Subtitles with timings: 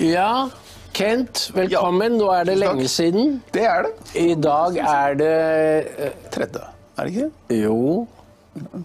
[0.00, 0.48] Ja,
[0.96, 2.14] Kent, velkommen.
[2.16, 3.34] Nå er det lenge siden.
[3.52, 3.90] Det er det.
[4.16, 5.32] I dag er det
[6.06, 6.62] eh, Tredje,
[6.96, 7.26] er det ikke?
[7.58, 8.06] Jo,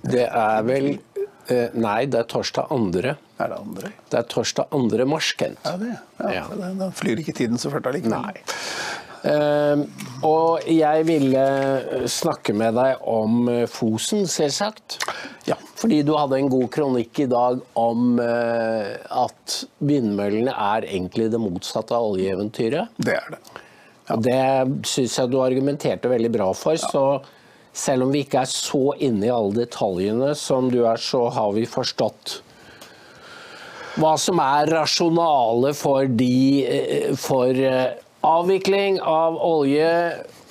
[0.03, 0.89] det er vel
[1.47, 3.15] eh, Nei, det er torsdag 2.
[3.39, 3.93] Er det andre?
[4.11, 5.07] Det er torsdag 2.
[5.07, 5.63] mars, Kent.
[5.63, 5.93] Ja, det.
[6.19, 6.73] Ja, Ja.
[6.83, 8.19] Da flyr ikke tiden så fort allikevel.
[8.19, 8.35] Nei.
[9.25, 9.81] Eh,
[10.25, 14.99] og jeg ville eh, snakke med deg om eh, Fosen, selvsagt.
[15.49, 15.57] Ja.
[15.77, 21.41] Fordi du hadde en god kronikk i dag om eh, at vindmøllene er egentlig det
[21.41, 22.93] motsatte av oljeeventyret.
[22.97, 23.41] Det er det.
[24.05, 24.19] Ja.
[24.21, 26.77] Det syns jeg du argumenterte veldig bra for.
[26.77, 27.05] Så
[27.75, 31.55] selv om vi ikke er så inne i alle detaljene som du er, så har
[31.57, 32.41] vi forstått
[33.95, 37.55] hva som er rasjonale for, de, for
[38.25, 39.91] avvikling av olje.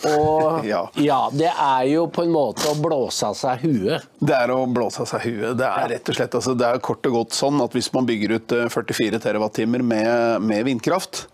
[0.05, 0.65] Og
[1.01, 1.21] Ja.
[1.33, 4.05] det er jo på en måte å blåse av seg huet.
[4.21, 5.55] Det er å blåse av seg huet.
[5.61, 8.09] Det er rett og slett, altså, det er kort og godt sånn at hvis man
[8.09, 11.25] bygger ut eh, 44 TWh med, med vindkraft,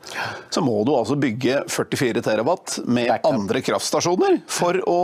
[0.55, 5.01] så må du altså bygge 44 TWh med andre kraftstasjoner for å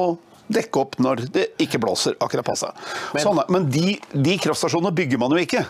[0.52, 2.70] dekke opp når det ikke blåser akkurat passe.
[3.14, 5.64] Men- Sånn, men de, de kraftstasjonene bygger man jo ikke.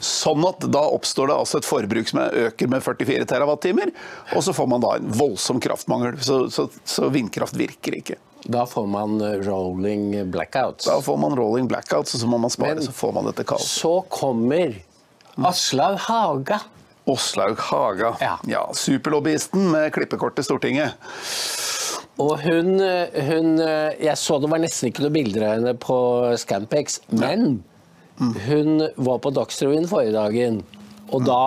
[0.00, 3.92] Sånn at da oppstår det altså et forbruk som er- øker med 44 TWh,
[4.34, 6.18] og så får man da en voldsom kraftmangel.
[6.22, 8.16] Så, så, så vindkraft virker ikke.
[8.46, 10.84] Da får man eh, rolling blackouts.
[10.86, 13.44] Da får man rolling blackouts, og så må man spare, Men- så får man dette
[13.44, 13.66] kaoset.
[13.82, 14.76] Så kommer
[15.44, 16.60] Aslaug Haga.
[17.06, 18.16] Åslaug Haga.
[18.50, 18.64] Ja.
[18.74, 20.94] superlobbyisten med klippekort til Stortinget.
[22.22, 25.96] Og hun, hun Jeg så det var nesten ikke noen bilder av henne på
[26.40, 27.58] Scampex, men
[28.18, 30.60] hun var på Dagsrevyen forrige dagen,
[31.12, 31.40] og da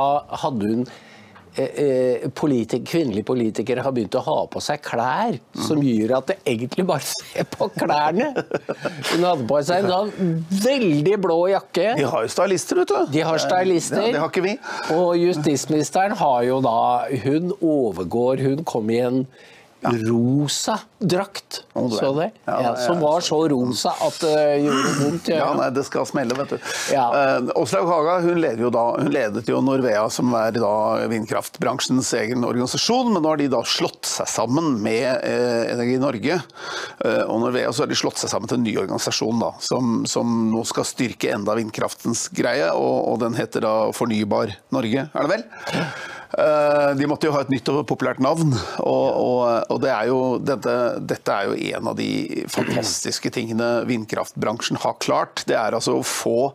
[0.44, 0.84] hadde hun
[1.58, 6.30] eh, eh, politik, Kvinnelige politikere har begynt å ha på seg klær som gjør at
[6.30, 8.30] det egentlig bare ser på klærne.
[9.10, 11.92] Hun hadde på seg en sånn veldig blå jakke.
[12.00, 13.14] De har jo stylister, vet du.
[13.18, 14.06] De har stylister.
[14.06, 14.56] Ja, det har ikke vi.
[14.96, 16.80] Og justisministeren har jo da
[17.26, 19.24] Hun overgår Hun kom i en
[19.82, 22.32] rosa drakt, så det?
[22.46, 26.08] Ja, Ja, som var så rosa at det gjorde vondt i Ja, nei, det skal
[26.10, 26.58] smelle, vet du.
[26.92, 27.06] Ja.
[27.16, 32.44] Eh, Åslaug Haga hun, jo da, hun ledet jo Norvea, som er da vindkraftbransjens egen
[32.44, 33.14] organisasjon.
[33.14, 37.72] Men nå har de da slått seg sammen med eh, Energi Norge eh, og Norvea.
[37.72, 40.88] Så har de slått seg sammen til en ny organisasjon da, som, som nå skal
[40.88, 42.68] styrke enda vindkraftens greie.
[42.76, 45.48] Og, og den heter da Fornybar Norge, er det vel?
[46.38, 48.54] Eh, De måtte jo ha et nytt og populært navn,
[48.84, 49.42] og, og,
[49.74, 50.76] og det er jo, dette,
[51.10, 55.44] dette er jo en av de fantastiske tingene vindkraftbransjen har klart.
[55.50, 56.52] Det er altså å få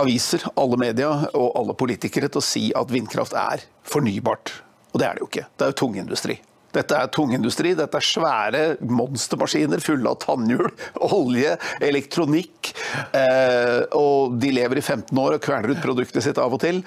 [0.00, 4.52] aviser, alle media og alle politikere til å si at vindkraft er fornybart.
[4.92, 5.46] Og det er det jo ikke.
[5.54, 6.36] Det er jo tungindustri.
[6.74, 10.70] Dette er tungindustri, dette er svære monstermaskiner fulle av tannhjul,
[11.20, 11.54] olje,
[11.84, 12.72] elektronikk.
[13.14, 16.82] Eh, og de lever i 15 år og kverner ut produktet sitt av og til.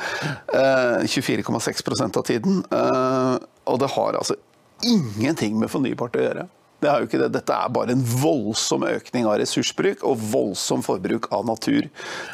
[0.54, 2.62] Eh, 24,6% av tiden.
[2.68, 3.34] Eh,
[3.68, 4.38] og det har altså
[4.86, 6.48] ingenting med fornybart å gjøre.
[6.78, 7.32] Det er jo ikke det.
[7.34, 11.88] Dette er bare en voldsom økning av ressursbruk og voldsom forbruk av natur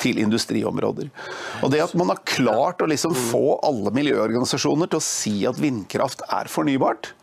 [0.04, 1.08] til industriområder.
[1.64, 5.62] Og det at man har klart å liksom få alle miljøorganisasjoner til å si at
[5.64, 7.14] vindkraft er fornybart,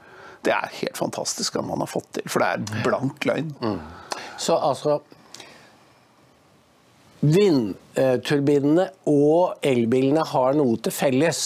[0.47, 2.29] det er helt fantastisk at man har fått til.
[2.31, 3.51] For det er blank løgn.
[4.41, 5.01] Så altså
[7.21, 11.43] Vindturbinene og elbilene har noe til felles.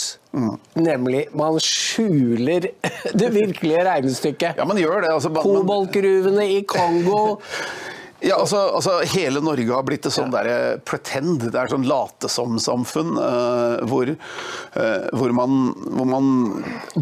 [0.79, 2.69] Nemlig man skjuler
[3.21, 4.61] det virkelige regnestykket.
[4.61, 5.11] Ja, man gjør det.
[5.17, 7.25] Altså, Koboltgruvene i Kongo.
[8.25, 13.19] Ja, altså, altså Hele Norge har blitt et sånn der pretend, det er sånn late-som-samfunn.
[13.21, 15.59] Uh, hvor, uh, hvor, man,
[15.93, 16.31] hvor man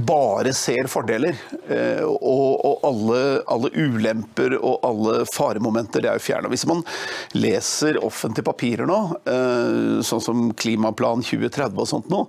[0.08, 1.38] bare ser fordeler.
[1.70, 6.50] Uh, og og alle, alle ulemper og alle faremomenter det er jo fjerna.
[6.50, 6.82] Hvis man
[7.36, 8.98] leser offentlige papirer nå,
[10.06, 12.22] sånn som Klimaplan 2030 og sånt nå,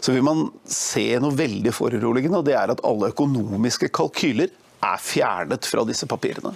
[0.00, 5.00] så vil man se noe veldig foruroligende, og det er at alle økonomiske kalkyler er
[5.02, 6.52] fjernet fra disse papirene.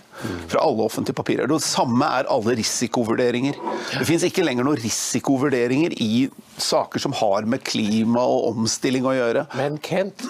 [0.49, 1.49] Fra alle offentlige papirer.
[1.51, 3.59] Det samme er alle risikovurderinger.
[3.99, 6.27] Det fins ikke lenger noen risikovurderinger i
[6.61, 9.47] saker som har med klima og omstilling å gjøre.
[9.59, 10.25] Men Kent,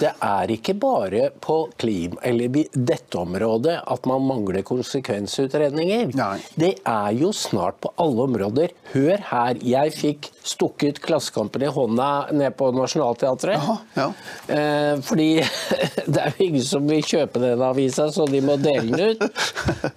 [0.00, 6.12] det er ikke bare på klima, eller dette området at man mangler konsekvensutredninger.
[6.18, 6.36] Nei.
[6.58, 8.76] Det er jo snart på alle områder.
[8.92, 13.62] Hør her, jeg fikk stukket Klassekampen i hånda ned på Nationaltheatret.
[13.96, 14.08] Ja.
[14.46, 15.28] Eh, fordi
[16.12, 19.42] det er jo ingen som vil kjøpe den avisa, så de må dele den ut.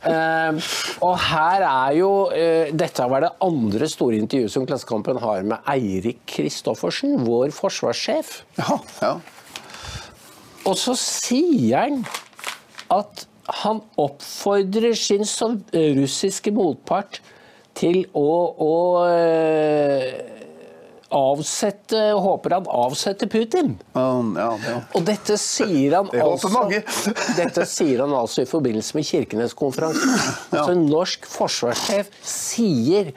[0.06, 0.72] Eh,
[1.06, 5.65] og her er jo eh, Dette var det andre store intervjuet som Klassekampen har med
[5.72, 8.42] Eirik Kristoffersen, vår forsvarssjef.
[8.60, 9.14] Ja, ja.
[10.66, 12.04] Og så sier han
[12.94, 13.26] at
[13.62, 15.26] han oppfordrer sin
[16.00, 17.22] russiske motpart
[17.78, 18.30] til å,
[18.66, 18.74] å
[19.10, 20.35] eh,
[21.14, 23.76] avsette, håper han avsetter Putin.
[23.94, 24.80] Um, ja, ja.
[24.98, 26.50] Og dette sier han Det altså.
[27.40, 30.16] Dette sier han altså i forbindelse med Kirkenes-konferansen.
[30.50, 33.12] Altså En norsk forsvarssjef sier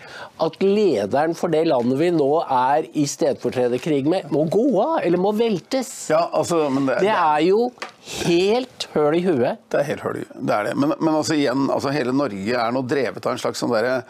[0.44, 5.20] at lederen for det landet vi nå er i stedfortrederkrig med, må gå av, eller
[5.20, 6.10] må veltes.
[6.12, 7.70] ja altså, men det, Det er jo
[8.18, 9.64] helt høl i huet.
[9.72, 10.76] Det er helt høl i Det er det.
[10.76, 14.00] Men, men altså igjen, altså hele Norge er nå drevet av en slags sånn derre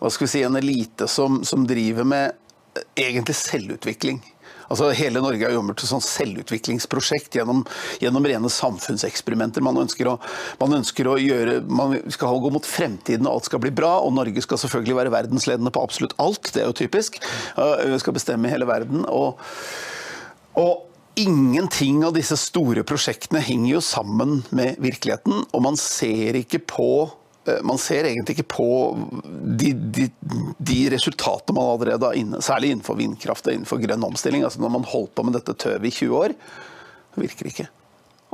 [0.00, 2.42] Hva skal vi si, en elite som, som driver med
[2.98, 4.22] egentlig selvutvikling.
[4.66, 7.62] Altså Hele Norge er jo omgjort til sånn selvutviklingsprosjekt gjennom,
[8.02, 9.62] gjennom rene samfunnseksperimenter.
[9.62, 10.16] Man ønsker, å,
[10.62, 13.96] man ønsker å gjøre Man skal gå mot fremtiden, og alt skal bli bra.
[14.02, 16.50] Og Norge skal selvfølgelig være verdensledende på absolutt alt.
[16.54, 17.20] Det er jo typisk.
[17.58, 19.06] Uh, Vi skal bestemme hele verden.
[19.06, 19.38] og
[20.56, 20.86] og
[21.20, 26.88] ingenting av disse store prosjektene henger jo sammen med virkeligheten, og man ser ikke på
[27.66, 28.68] man ser egentlig ikke på
[29.60, 30.08] de, de,
[30.58, 34.44] de resultatene man allerede har inne, særlig innenfor vindkraft og innenfor grønn omstilling.
[34.46, 36.36] altså Når man holdt på med dette tøvet i 20 år,
[37.14, 37.68] det virker ikke.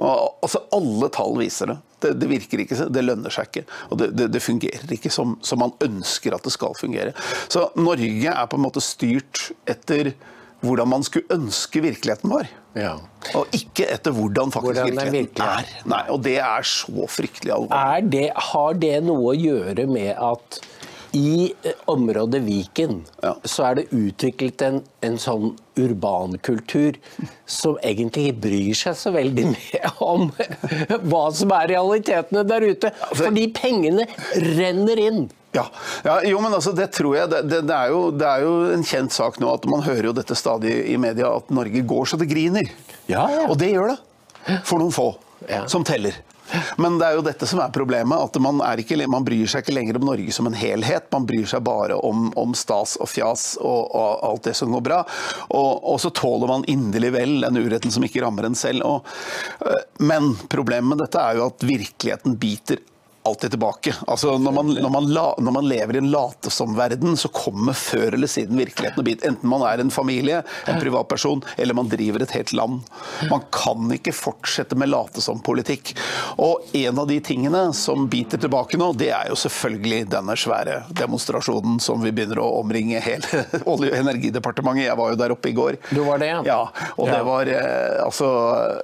[0.02, 1.78] Og, altså Alle tall viser det.
[2.04, 2.12] det.
[2.22, 3.64] Det virker ikke, det lønner seg ikke.
[3.90, 7.12] Og det, det, det fungerer ikke som, som man ønsker at det skal fungere.
[7.52, 10.14] Så Norge er på en måte styrt etter
[10.62, 12.48] hvordan man skulle ønske virkeligheten var.
[12.78, 12.94] Ja.
[13.38, 15.72] Og ikke etter hvordan faktisk Hvordan virkeligheten virkelig er.
[15.92, 17.80] Nei, og det er så fryktelig alvorlig.
[17.80, 20.60] Er det, har det noe å gjøre med at
[21.16, 23.34] i eh, området Viken Ja.
[23.44, 26.96] så er det utviklet en, en sånn urbankultur
[27.48, 30.26] som egentlig ikke bryr seg så veldig mye om
[31.12, 32.90] hva som er realitetene der ute.
[33.16, 34.06] Fordi pengene
[34.56, 35.22] renner inn.
[35.52, 35.66] Ja,
[36.06, 38.52] ja jo, men altså, det tror jeg det, det, det, er jo, det er jo
[38.72, 42.08] en kjent sak nå at man hører jo dette stadig i media at Norge går
[42.08, 42.70] så det griner.
[43.10, 43.44] Ja, ja.
[43.52, 43.98] Og det gjør det.
[44.66, 45.10] For noen få
[45.50, 45.64] Ja.
[45.68, 46.14] som teller.
[46.76, 48.18] Men det er jo dette som er problemet.
[48.18, 51.08] at man, ikke, man bryr seg ikke lenger om Norge som en helhet.
[51.12, 54.84] Man bryr seg bare om, om stas og fjas og, og alt det som går
[54.84, 55.02] bra.
[55.48, 58.86] Og, og så tåler man inderlig vel den uretten som ikke rammer en selv.
[58.86, 59.12] Og,
[59.66, 62.82] øh, men problemet med dette er jo at virkeligheten biter
[63.22, 63.94] alltid tilbake.
[64.06, 68.16] Altså når man, når man, la, når man lever i en late-som-verden, så kommer før
[68.16, 69.24] eller siden virkeligheten og bit.
[69.26, 72.80] Enten man er en familie, en privatperson, eller man driver et helt land.
[73.30, 75.94] Man kan ikke fortsette med late-som-politikk.
[76.42, 80.82] Og en av de tingene som biter tilbake nå, det er jo selvfølgelig denne svære
[80.98, 84.88] demonstrasjonen som vi begynner å omringe hele Olje- og energidepartementet.
[84.88, 85.78] Jeg var jo der oppe i går.
[85.92, 86.42] Du var det, ja?
[86.46, 86.60] Ja,
[86.96, 88.32] og det var eh, altså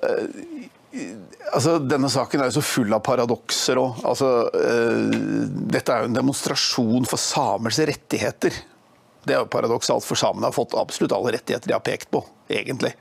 [0.04, 4.02] eh, Altså, denne saken er jo så full av paradokser òg.
[4.08, 4.28] Altså,
[4.58, 5.18] eh,
[5.72, 8.56] dette er jo en demonstrasjon for samers rettigheter.
[9.24, 12.22] Det er jo paradoksalt, for samene har fått absolutt alle rettigheter de har pekt på,
[12.48, 12.94] egentlig.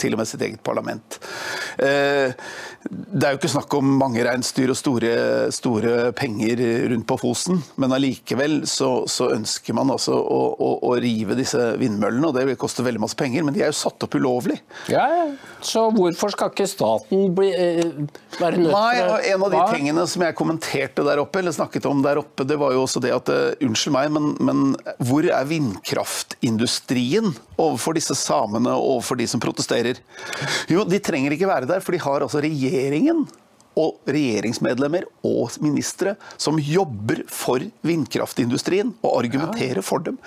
[0.00, 1.18] Til og med sitt eget parlament.
[1.78, 2.32] Eh,
[2.90, 5.12] det er jo ikke snakk om mange reinsdyr og store,
[5.54, 6.58] store penger
[6.90, 11.60] rundt på Fosen, men allikevel så, så ønsker man altså å, å, å rive disse
[11.78, 14.58] vindmøllene, og det vil koste veldig masse penger, men de er jo satt opp ulovlig.
[14.90, 15.06] Ja.
[15.62, 17.84] Så hvorfor skal ikke staten bli, eh,
[18.40, 21.54] være nødt til å- og En av de tingene som jeg kommenterte der oppe, eller
[21.54, 24.76] snakket om der oppe, det var jo også det at eh, Unnskyld meg, men, men
[25.06, 27.30] hvor er vindkraftindustrien
[27.60, 29.81] overfor disse samene og overfor de som protesterer?
[30.70, 33.24] Jo, de trenger ikke være der, for de har altså regjeringen
[33.78, 40.18] og regjeringsmedlemmer og ministre som jobber for vindkraftindustrien og argumenterer for dem.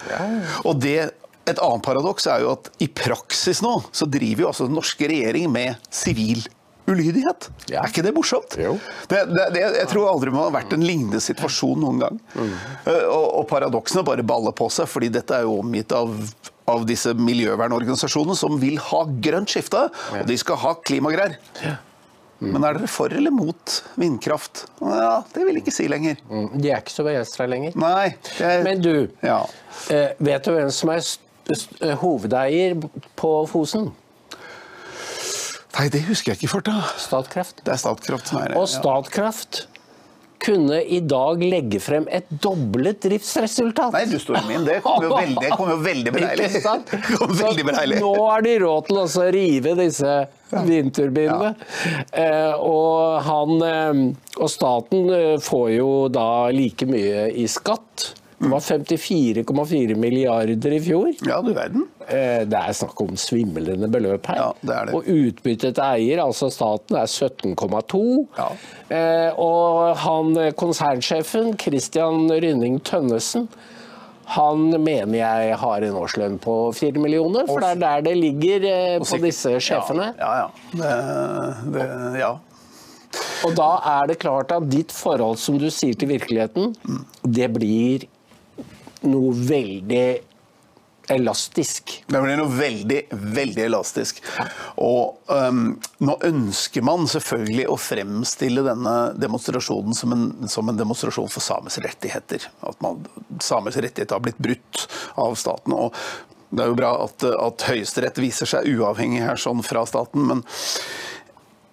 [0.65, 1.11] Og det
[1.45, 5.09] et annet paradoks er jo at i praksis nå så driver jo altså den norske
[5.11, 6.41] regjering med sivil
[6.89, 7.49] ulydighet.
[7.69, 7.81] Ja.
[7.81, 8.57] Er ikke det morsomt?
[8.61, 8.75] Jo.
[9.09, 12.19] Det, det, det, jeg tror aldri man har vært en lignende situasjon noen gang.
[12.35, 12.51] Mm.
[12.89, 16.13] Og, og paradoksene bare baller på seg, fordi dette er jo omgitt av,
[16.67, 19.83] av disse miljøvernorganisasjonene som vil ha grønt skifte,
[20.15, 21.37] og de skal ha klimagreier.
[22.43, 24.65] Men er dere for eller mot vindkraft?
[24.83, 26.17] Ja, det vil jeg ikke si lenger.
[26.29, 27.77] Mm, De er ikke så begeistra lenger.
[27.79, 28.15] Nei.
[28.41, 29.45] Jeg, Men du, Ja.
[29.89, 32.75] eh, vet du hvem som er eh, hovedeier
[33.15, 33.93] på Fosen?
[35.79, 36.75] Nei, det husker jeg ikke i farta.
[37.03, 37.63] Statkraft.
[37.65, 38.57] Det er Statkraft som er det.
[38.59, 39.65] Og Statkraft
[40.45, 43.93] kunne i dag legge frem et doblet driftsresultat.
[43.95, 44.65] Nei, du står min.
[44.67, 46.49] Det kom jo veldig, kom jo veldig beleilig.
[47.19, 47.99] Kom veldig beleilig.
[48.03, 50.13] Nå har de råd til å rive disse
[50.51, 51.53] vindturbinene.
[52.11, 54.03] Eh, og, han, eh,
[54.39, 58.11] og staten eh, får jo da like mye i skatt.
[58.37, 61.11] Det var 54,4 milliarder i fjor.
[61.23, 61.85] Ja, du verden.
[62.07, 64.35] Eh, Det er snakk om svimlende beløp her.
[64.41, 64.95] Ja, det er det.
[64.97, 68.01] Og utbyttet til eier, altså staten, er 17,2.
[68.37, 68.49] Ja.
[68.89, 73.47] Eh, Og han eh, konsernsjefen, Christian Rynning Tønnesen,
[74.25, 78.63] han mener jeg har en årslønn på 4 millioner, for det er der det ligger
[79.05, 80.11] på disse sjefene.
[80.17, 80.47] Ja, ja.
[80.81, 80.95] ja.
[81.69, 81.85] Det, det,
[82.23, 82.31] ja.
[83.45, 83.67] Og da
[83.99, 86.73] er det klart at ditt forhold, som du sier til virkeligheten,
[87.23, 88.07] det blir
[89.09, 90.07] noe veldig
[91.11, 92.03] elastisk.
[92.07, 94.21] Det blir noe veldig, veldig elastisk.
[94.81, 101.29] Og um, nå ønsker man selvfølgelig å fremstille denne demonstrasjonen som en, som en demonstrasjon
[101.31, 102.47] for samers rettigheter.
[102.65, 103.05] At man,
[103.43, 104.87] samers rettigheter har blitt brutt
[105.21, 105.75] av staten.
[105.77, 105.93] og
[106.55, 110.43] det er jo bra at, at Høyesterett viser seg uavhengig her sånn fra staten, men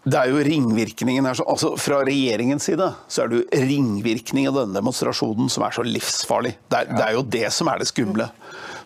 [0.03, 4.59] det er jo ringvirkningen her, altså Fra regjeringens side så er det jo ringvirkning av
[4.59, 6.57] denne demonstrasjonen som er så livsfarlig.
[6.67, 8.27] Det er, det er jo det som er det skumle.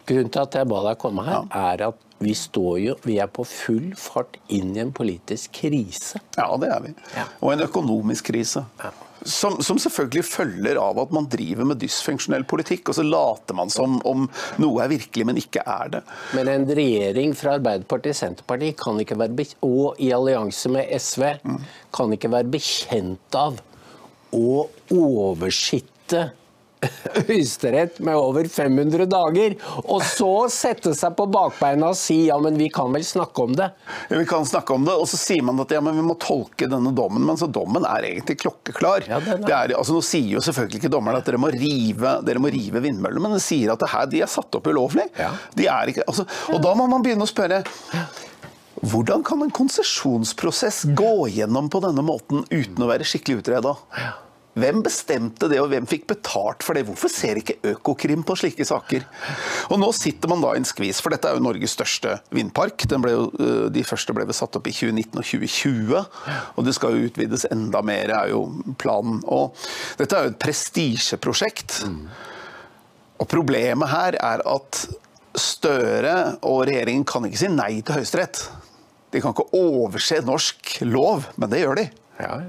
[0.07, 3.29] Grunnen til at jeg ba deg komme her, er at vi står jo Vi er
[3.29, 6.23] på full fart inn i en politisk krise.
[6.39, 6.95] Ja, det er vi.
[7.17, 7.27] Ja.
[7.43, 8.65] Og en økonomisk krise.
[9.27, 13.73] Som, som selvfølgelig følger av at man driver med dysfunksjonell politikk, og så later man
[13.73, 14.27] som om
[14.63, 16.03] noe er virkelig, men ikke er det.
[16.37, 21.25] Men en regjering fra Arbeiderpartiet og Senterpartiet kan ikke være og i allianse med SV
[21.97, 23.59] kan ikke være bekjent av
[24.37, 26.29] å oversitte
[27.17, 32.59] Høyesterett med over 500 dager, og så sette seg på bakbeina og si ja, men
[32.59, 33.71] vi kan vel snakke om det.
[34.11, 36.19] Ja, Vi kan snakke om det, og så sier man at ja, men vi må
[36.21, 37.25] tolke denne dommen.
[37.27, 39.07] Men så dommen er egentlig klokkeklar.
[39.09, 39.43] Ja, er.
[39.43, 42.53] Det er, altså, nå sier jo selvfølgelig ikke dommerne at dere må rive, dere må
[42.53, 45.09] rive vindmøllene, men de sier at det her, de er satt opp ulovlig.
[45.19, 45.33] Ja.
[45.57, 47.65] De er ikke, altså, og da må man begynne å spørre
[48.87, 53.73] hvordan kan en konsesjonsprosess gå gjennom på denne måten uten å være skikkelig utreda?
[54.57, 56.87] Hvem bestemte det, og hvem fikk betalt for det?
[56.89, 59.05] Hvorfor ser ikke Økokrim på slike saker?
[59.69, 62.87] Og Nå sitter man da i en skvis, for dette er jo Norges største vindpark.
[62.89, 66.01] Jo, øh, de første ble vel satt opp i 2019 og 2020,
[66.57, 68.47] og det skal jo utvides enda mer, er jo
[68.81, 69.21] planen.
[69.29, 69.53] Og
[70.01, 71.83] dette er jo et prestisjeprosjekt.
[73.21, 74.87] Og problemet her er at
[75.37, 78.39] Støre og regjeringen kan ikke si nei til Høyesterett.
[79.13, 81.85] De kan ikke overse norsk lov, men det gjør de.
[82.17, 82.41] Ja,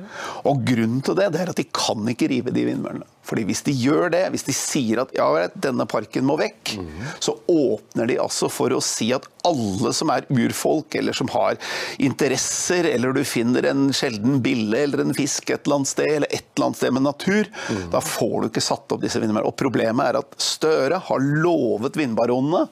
[0.48, 3.08] Og grunnen til det, det er at de kan ikke rive de vindmøllene.
[3.28, 5.28] Fordi hvis de gjør det, hvis de sier at ja,
[5.60, 6.78] denne parken må vekk,
[7.20, 11.60] så åpner de altså for å si at alle som er urfolk, eller som har
[12.00, 16.32] interesser, eller du finner en sjelden bille eller en fisk et eller annet sted, eller
[16.32, 17.52] et eller annet sted med natur,
[17.92, 19.52] da får du ikke satt opp disse vindmøllene.
[19.52, 22.68] Og problemet er at Støre har lovet vindbaronene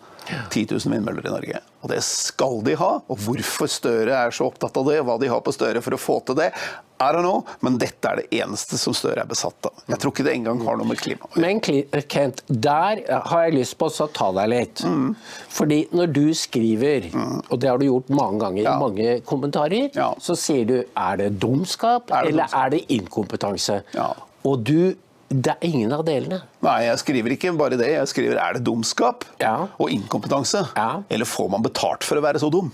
[0.49, 1.59] 10 000 vindmøller i Norge.
[1.85, 2.91] Og det skal de ha.
[3.09, 6.01] Og hvorfor Støre er så opptatt av det, hva de har på Støre for å
[6.01, 6.51] få til det,
[7.03, 9.73] er det nå, men dette er det eneste som Støre er besatt av.
[9.91, 11.43] Jeg tror ikke det engang har noe med klima å gjøre.
[11.43, 14.83] Men Kent, der har jeg lyst på å ta deg litt.
[15.51, 17.09] Fordi når du skriver,
[17.51, 18.75] og det har du gjort mange ganger Ja.
[18.77, 20.13] i mange kommentarer, Ja.
[20.19, 22.65] så sier du er det dumskap Er det eller dumskap?
[22.65, 23.83] er det inkompetanse?
[23.93, 24.13] Ja.
[24.45, 24.95] Og du
[25.27, 26.41] Det er ingen av delene.
[26.61, 27.87] Nei, jeg skriver ikke bare det.
[27.95, 29.67] Jeg skriver er det dumskap Ja.
[29.79, 30.61] og inkompetanse.
[30.77, 31.01] Ja.
[31.09, 32.71] Eller får man betalt for å være så dum?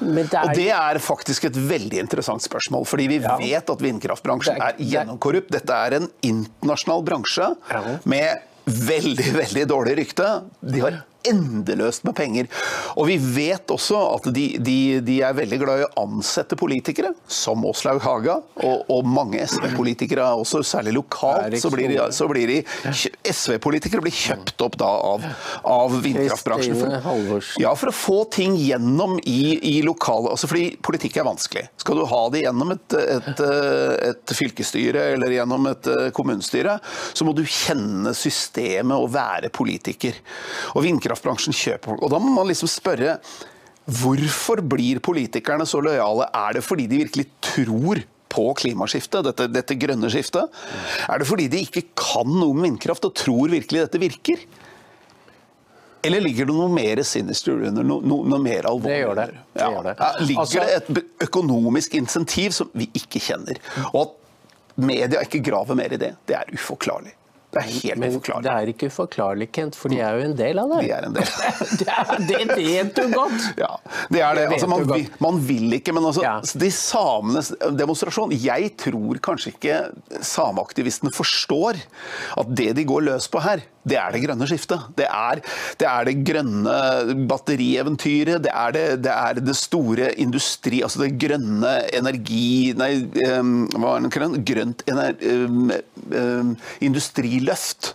[0.00, 3.36] Men det er, Og det er faktisk et veldig interessant spørsmål, fordi vi Ja.
[3.36, 5.50] vet at vindkraftbransjen Det er- er gjennomkorrupt.
[5.50, 7.56] Dette er en internasjonal bransje
[8.06, 10.44] med veldig, veldig dårlig rykte.
[10.62, 12.48] De har endeløst med penger.
[12.96, 17.12] Og vi vet også at de, de, de er veldig glad i å ansette politikere,
[17.30, 21.58] som Åslaug Haga, og, og mange SV-politikere også, særlig lokalt.
[21.60, 22.58] Så blir så blir de
[23.30, 25.24] SV-politikere blir kjøpt opp da av,
[25.68, 26.78] av vindkraftbransjen.
[26.80, 31.64] For- ja, for å få ting gjennom i, i lokale altså Fordi politikk er vanskelig.
[31.80, 33.42] Skal du ha det gjennom et, et,
[34.10, 36.78] et fylkesstyre eller gjennom et eh, kommunestyre,
[37.14, 40.16] så må du kjenne systemet og være politiker.
[40.74, 42.04] Og vindkraftbransjen kjøper folk.
[42.06, 43.18] Og da må man liksom spørre
[43.90, 46.28] Hvorfor blir politikerne så lojale?
[46.36, 50.52] Er det fordi de virkelig tror på klimaskiftet, dette, dette grønne skiftet?
[51.10, 54.44] Er det fordi de ikke kan noe om vindkraft og tror virkelig dette virker?
[56.06, 58.92] Eller ligger det noe mer sinister under, noe, noe, noe mer alvorlig?
[58.92, 59.26] Det gjør det.
[59.56, 59.96] Det gjør det.
[59.98, 63.58] Ja, ligger Altså- det et økonomisk insentiv som vi ikke kjenner?
[63.90, 67.16] Og at media ikke graver mer i det, det er uforklarlig.
[67.50, 68.44] Det er helt men uforklarlig.
[68.46, 70.80] det er ikke uforklarlig, Kent, for de er jo en del av det.
[70.86, 71.30] De er en del.
[71.80, 71.88] det,
[72.28, 73.48] det vet du godt.
[73.58, 73.72] Ja,
[74.12, 74.44] det er det.
[74.52, 76.36] Det Altså, man, vil, man vil ikke, men altså, Ja.
[76.62, 79.80] de samenes demonstrasjon Jeg tror kanskje ikke
[80.22, 81.80] sameaktivistene forstår
[82.38, 84.88] at det de går løs på her, det er det grønne skiftet.
[84.98, 86.74] Det er det, er det grønne
[87.30, 88.42] batterieventyret.
[88.44, 90.82] Det er det, det er det store industri...
[90.84, 92.74] Altså det grønne energi...
[92.76, 92.92] Nei,
[93.38, 94.44] um, hva er det?
[94.50, 95.72] Grønt ener, um,
[96.12, 97.94] um, industriløft.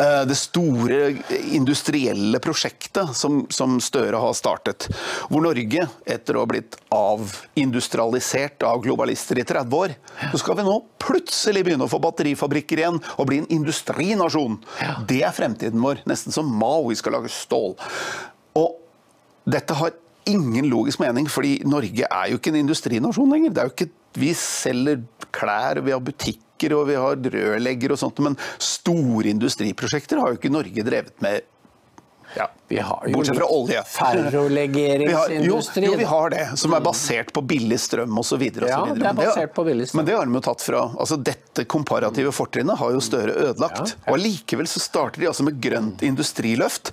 [0.00, 1.16] Eh, Det store
[1.52, 4.88] industrielle prosjektet som, som Støre har startet.
[5.30, 9.94] Hvor Norge, etter å ha blitt avindustrialisert av globalister i 30 år,
[10.32, 14.58] så skal vi nå plutselig begynne å få batterifabrikker igjen og bli en industrinasjon.
[15.08, 16.02] Det er fremtiden vår.
[16.10, 17.76] Nesten som Mao, vi skal lage stål.
[18.58, 18.80] Og
[19.46, 19.94] dette har
[20.26, 23.52] ingen logisk mening, fordi Norge er jo ikke en industrinasjon lenger.
[23.52, 25.02] Det er jo ikke, vi selger
[25.34, 26.02] klær, vi har
[26.54, 31.20] butikker og vi har rørleggere og sånt, men store industriprosjekter har jo ikke Norge drevet
[31.20, 31.42] med
[32.36, 32.48] Ja.
[32.66, 33.80] Vi har jo Bortsett fra olje.
[33.86, 35.84] Ferrolegeringsindustri.
[35.84, 38.42] jo, jo, vi har det, som er basert på billig strøm osv.
[38.66, 40.00] Ja, det er basert på billig strøm.
[40.00, 40.80] Men det har de jo tatt fra.
[40.98, 43.78] Altså, dette komparative fortrinnet har jo Støre ødelagt.
[43.78, 44.08] Ja, ja.
[44.08, 46.90] Og allikevel så starter de altså med grønt industriløft,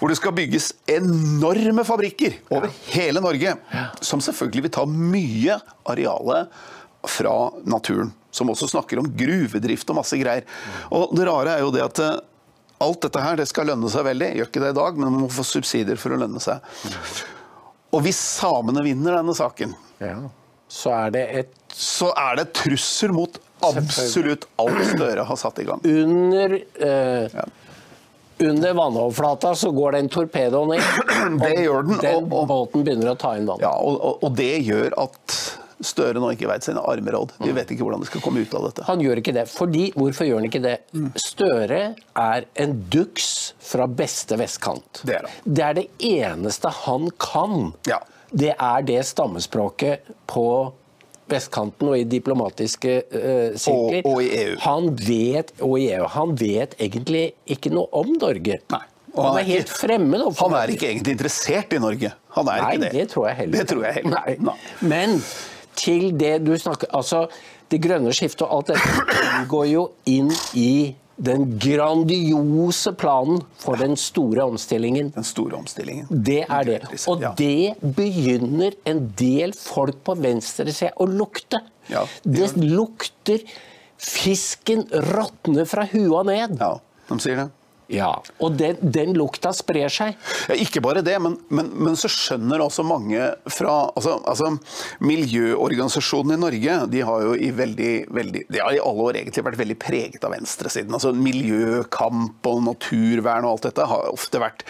[0.00, 3.54] hvor det skal bygges enorme fabrikker over hele Norge,
[4.00, 6.50] som selvfølgelig vil ta mye arealet
[7.10, 7.34] fra
[7.64, 8.12] naturen.
[8.30, 10.44] Som også snakker om gruvedrift og masse greier.
[10.92, 12.18] Og det rare er jo det at eh,
[12.84, 14.32] alt dette her det skal lønne seg veldig.
[14.36, 16.60] Gjør ikke det i dag, men man må få subsidier for å lønne seg.
[17.96, 20.18] Og hvis samene vinner denne saken, Ja.
[20.68, 25.66] Så er det et så er det trussel mot absolutt alt Støre har satt i
[25.68, 25.78] gang.
[25.86, 27.36] Under eh,
[28.42, 30.82] Under vannoverflata så går det en torpedo ned.
[31.44, 33.62] Det gjør den, Den og- og- båten begynner å ta inn vann.
[33.62, 35.36] Ja, og, og, og det gjør at
[35.84, 37.34] Støre nå ikke veit sine armeråd.
[37.44, 38.84] De vet ikke hvordan de skal komme ut av dette.
[38.88, 39.42] Han gjør ikke det.
[39.52, 40.76] Fordi, hvorfor gjør han ikke det?
[41.20, 41.80] Støre
[42.16, 45.02] er en duks fra beste vestkant.
[45.04, 45.28] Det er.
[45.44, 47.72] Det er det eneste han kan.
[47.86, 48.00] Ja.
[48.32, 50.46] Det er det stammespråket på
[51.28, 54.02] vestkanten og i diplomatiske uh, sirkler.
[54.06, 54.56] Og- og i EU.
[54.64, 56.06] Han vet, og i EU.
[56.16, 58.60] Han vet egentlig ikke noe om Norge.
[58.70, 58.84] Nei.
[59.16, 60.20] Han er ikke- helt fremmed.
[60.20, 62.12] overfor Han er ikke egentlig interessert i Norge.
[62.36, 62.92] Han er Nei, ikke det.
[62.92, 64.36] det tror jeg heller Det tror jeg heller Nei.
[64.40, 64.56] Nei.
[64.82, 65.22] Men
[65.78, 67.26] til det du snakker Altså,
[67.70, 73.96] det grønne skiftet og alt dette går jo inn i den grandiose planen for den
[73.96, 75.10] store omstillingen.
[75.14, 76.10] Den store omstillingen.
[76.10, 76.80] Det er det.
[77.08, 81.62] Og det begynner en del folk på venstresida å lukte.
[81.88, 83.46] Ja, det det lukter
[83.96, 86.58] Fisken råtner fra og ned.
[86.60, 86.74] Ja,
[87.08, 87.46] de sier det.
[87.92, 88.10] Ja,
[88.42, 90.16] Og den, den lukta sprer seg.
[90.50, 94.50] Ja, ikke bare det, men, men, men så skjønner også mange fra altså, altså,
[95.06, 99.46] Miljøorganisasjonene i Norge de har jo i veldig, veldig, de har i alle år egentlig
[99.46, 100.96] vært veldig preget av venstresiden.
[100.98, 104.66] Altså Miljøkamp og naturvern og alt dette har ofte vært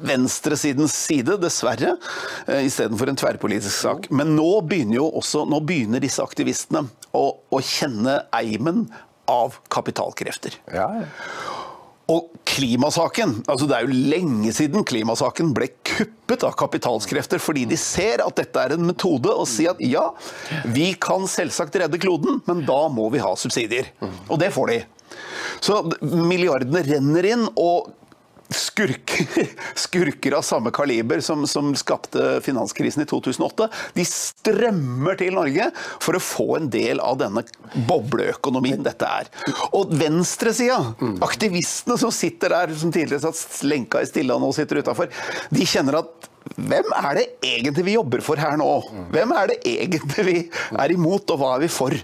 [0.00, 1.94] venstresidens side, dessverre,
[2.48, 4.10] eh, istedenfor en tverrpolitisk sak.
[4.10, 8.88] Men nå begynner jo også, nå begynner disse aktivistene å, å kjenne eimen
[9.30, 10.56] av kapitalkrefter.
[10.74, 11.59] Ja, Ja,
[12.10, 17.78] Og klimasaken, altså det er jo lenge siden klimasaken ble kuppet av kapitalskrefter, fordi de
[17.78, 20.08] ser at dette er en metode å si at ja,
[20.74, 23.92] vi kan selvsagt redde kloden, men da må vi ha subsidier.
[24.26, 24.80] Og det får de.
[25.62, 27.92] Så milliardene renner inn, og
[28.54, 29.50] skurker,
[29.84, 35.70] skurker av samme kaliber som, som skapte finanskrisen i 2008, de strømmer til Norge
[36.02, 37.44] for å få en del av denne
[37.88, 39.30] bobleøkonomien dette er.
[39.76, 40.80] Og venstresida,
[41.24, 45.10] aktivistene som sitter der, som tidligere satt lenka i Stilleland og sitter utafor,
[45.50, 48.66] de kjenner at hvem er det egentlig vi jobber for her nå?
[49.12, 51.94] Hvem er det egentlig vi er imot, og hva er vi for?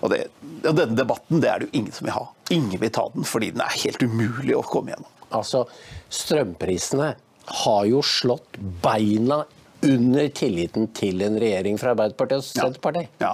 [0.00, 0.20] Og, det,
[0.68, 2.26] og denne debatten det er det jo ingen som vil ha.
[2.54, 5.10] Ingen vil ta den, fordi den er helt umulig å komme gjennom.
[5.32, 5.64] Altså,
[6.12, 7.14] strømprisene
[7.62, 9.42] har jo slått beina
[9.82, 13.10] under tilliten til en regjering fra Arbeiderpartiet og Senterpartiet.
[13.22, 13.32] Ja.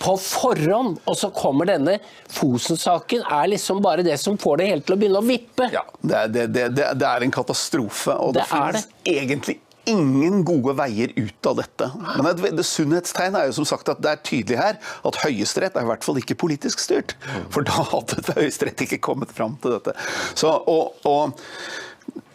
[0.00, 0.98] På forhånd!
[1.06, 1.98] Og så kommer denne
[2.34, 5.70] Fosen-saken, er liksom bare det som får det hele til å begynne å vippe.
[5.74, 10.42] Ja, det er, det, det, det, er en katastrofe, og det, Det finnes egentlig ingen
[10.46, 11.88] gode veier ut av dette.
[12.16, 15.78] Men et veldig sunnhetstegn er jo som sagt at det er tydelig her at Høyesterett
[15.78, 17.16] er i hvert fall ikke politisk styrt.
[17.54, 19.96] For da hadde Høyesterett ikke kommet fram til dette.
[20.38, 21.36] Så, og, og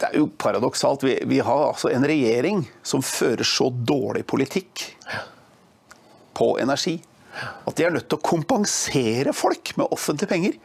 [0.00, 1.06] det er jo paradoksalt.
[1.06, 4.88] Vi, vi har altså en regjering som fører så dårlig politikk
[6.36, 6.98] på energi
[7.32, 10.58] at de er nødt til å kompensere folk med offentlige penger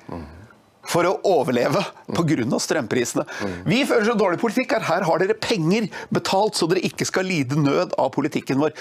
[0.88, 1.84] for å overleve
[2.16, 2.60] pga.
[2.64, 3.26] strømprisene.
[3.68, 4.86] Vi føler så dårlig politikk her.
[4.88, 8.72] her har dere penger betalt så dere ikke skal lide nød av politikken vår.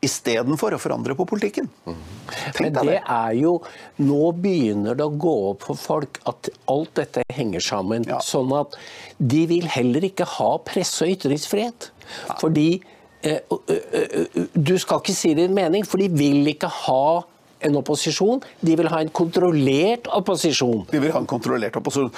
[0.00, 1.66] Istedenfor å forandre på politikken.
[1.84, 2.98] Tenk Men det det.
[3.10, 3.56] er jo
[3.98, 8.06] Nå begynner det å gå opp for folk at alt dette henger sammen.
[8.06, 8.20] Ja.
[8.22, 8.76] Sånn at
[9.18, 11.90] de vil heller ikke ha presse- og ytringsfrihet.
[12.38, 12.80] Fordi
[13.24, 17.24] eh, ø- ø- ø- Du skal ikke si din mening, for de vil ikke ha
[17.64, 18.42] en opposisjon.
[18.60, 20.86] De vil ha en kontrollert opposisjon.
[20.90, 22.12] De vil ha en kontrollert opposisjon.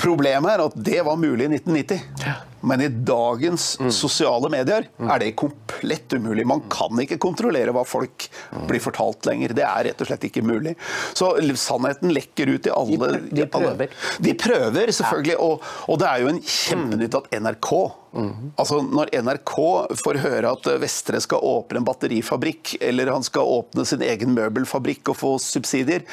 [0.00, 2.53] Problemet er at det var mulig i 1990.
[2.64, 6.46] Men i dagens sosiale medier er det komplett umulig.
[6.48, 8.28] Man kan ikke kontrollere hva folk
[8.68, 9.56] blir fortalt lenger.
[9.56, 10.74] Det er rett og slett ikke mulig.
[11.16, 13.98] Så sannheten lekker ut i alle De prøver.
[14.24, 15.36] De prøver, selvfølgelig.
[15.44, 17.74] Og, og det er jo en kjempenytt at NRK
[18.14, 19.54] Altså Når NRK
[19.98, 25.10] får høre at Vestre skal åpne en batterifabrikk, eller han skal åpne sin egen møbelfabrikk
[25.10, 26.04] og få subsidier,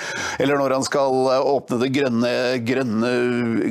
[0.42, 2.32] eller når han skal åpne det grønne,
[2.66, 3.12] grønne,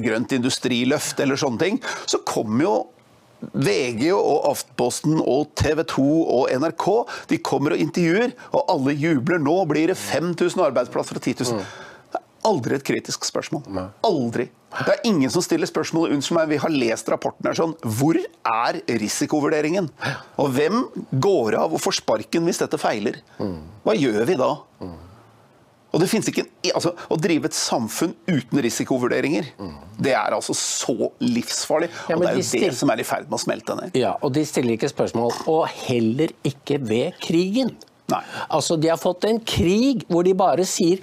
[0.05, 2.70] grønt industriløft eller sånne ting, så kommer jo
[3.41, 6.07] VG og Aftenposten og TV 2
[6.37, 6.87] og NRK
[7.31, 9.41] de kommer og intervjuer, og alle jubler.
[9.41, 11.63] Nå blir det 5000 arbeidsplasser og 10 000.
[12.11, 13.65] Det er aldri et kritisk spørsmål.
[14.05, 14.51] Aldri.
[14.71, 17.73] Det er ingen som stiller spørsmålet unnskyld meg, vi har lest rapporten her sånn.
[17.83, 19.89] Hvor er risikovurderingen?
[20.39, 23.19] Og hvem går av og får sparken hvis dette feiler?
[23.87, 24.53] Hva gjør vi da?
[25.93, 29.49] Og det finnes ikke, en- altså, Å drive et samfunn uten risikovurderinger,
[29.99, 31.89] det er altså så livsfarlig.
[32.09, 33.97] Ja, og det er de jo det som er i ferd med å smelte ned.
[33.99, 35.35] Ja, og de stiller ikke spørsmål.
[35.51, 37.75] Og heller ikke ved krigen.
[38.11, 38.23] Nei.
[38.51, 40.99] Altså, de har fått en krig hvor de bare sier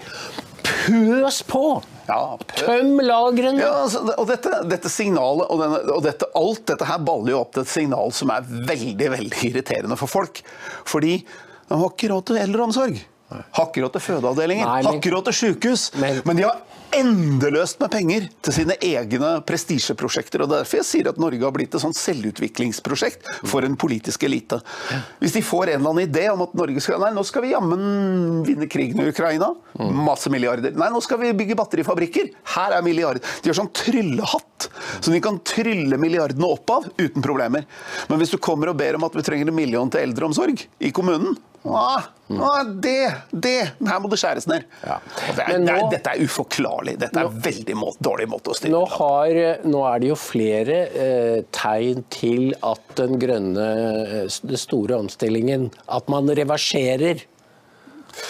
[0.64, 1.62] pøs på!
[2.08, 3.60] Ja, Tøm lagrene!
[3.60, 7.42] Ja, altså, og dette, dette signalet og, denne, og dette, alt dette her baller jo
[7.42, 10.40] opp til et signal som er veldig veldig irriterende for folk.
[10.88, 11.18] Fordi
[11.68, 13.02] de har ikke råd til eldreomsorg.
[13.30, 14.66] Har ikke råd til fødeavdelinger.
[14.66, 15.92] Nei, men- Har ikke råd til sykehus.
[16.00, 16.62] Men- Men, de har
[16.96, 20.42] endeløst med penger til sine egne prestisjeprosjekter.
[20.44, 24.62] og Derfor jeg sier at Norge har blitt et sånt selvutviklingsprosjekt for en politisk elite.
[25.22, 27.52] Hvis de får en eller annen idé om at Norge skal Nei, nå skal vi
[27.52, 29.52] jammen vinne krigen i Ukraina.
[29.78, 30.72] Masse milliarder.
[30.76, 32.32] Nei, nå skal vi bygge batterifabrikker.
[32.56, 33.22] Her er milliarder.
[33.44, 34.70] De har sånn tryllehatt,
[35.02, 37.66] så de kan trylle milliardene opp av uten problemer.
[38.10, 40.92] Men hvis du kommer og ber om at vi trenger en million til eldreomsorg i
[40.92, 41.36] kommunen
[41.74, 42.08] Ah,
[42.48, 43.56] ah, det, det,
[43.88, 44.66] her må det skjæres ned.
[44.84, 44.98] Ja.
[45.36, 46.98] Det er, nå, det er, dette er uforklarlig.
[47.02, 50.82] Dette er veldig må, dårlig måte å styre Nå, har, nå er det jo flere
[50.88, 53.72] eh, tegn til at den grønne,
[54.24, 57.26] eh, den store omstillingen At man reverserer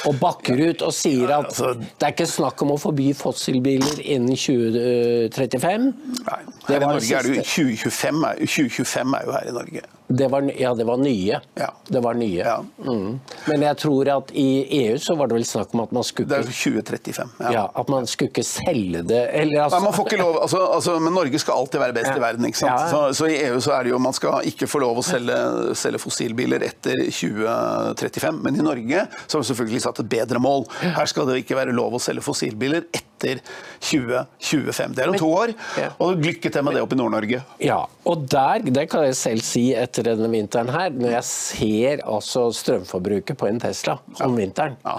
[0.07, 4.01] og bakker ut og sier at altså- det er ikke snakk om å forby fossilbiler
[4.03, 5.93] innen 2035.
[6.27, 9.81] Nei, her i Norge er det jo 2025 er, 2025 er jo her i Norge.
[10.07, 11.39] Det var, ja, det var nye.
[11.59, 11.67] Ja.
[11.87, 12.39] Det var nye.
[12.39, 12.63] Ja.
[12.85, 13.19] Mm.
[13.45, 14.47] Men jeg tror at i
[14.85, 17.33] EU så var det vel snakk om at man skulle Det er 2035.
[17.43, 17.51] Ja.
[17.51, 20.61] ja, at man skulle ikke selge det eller altså, Nei, man får ikke lov, altså,
[20.77, 22.47] altså, men Norge skal alltid være best i verden.
[22.47, 22.87] ikke sant?
[22.93, 25.41] Så, så I EU så er det jo man skal ikke få lov å selge,
[25.75, 28.39] selge fossilbiler etter 2035.
[28.47, 30.63] Men i Norge så har vi selvfølgelig satt et bedre mål.
[30.85, 33.43] Her skal det ikke være lov å selge fossilbiler etter
[33.83, 34.95] 2025.
[34.95, 35.53] Det er om to år.
[36.03, 37.43] Og lykke til med det oppe i Nord-Norge.
[37.63, 39.67] Ja, og der, det kan jeg selv si
[40.01, 44.97] etter denne vinteren her, når jeg ser altså strømforbruket på en Tesla om vinteren, Ja.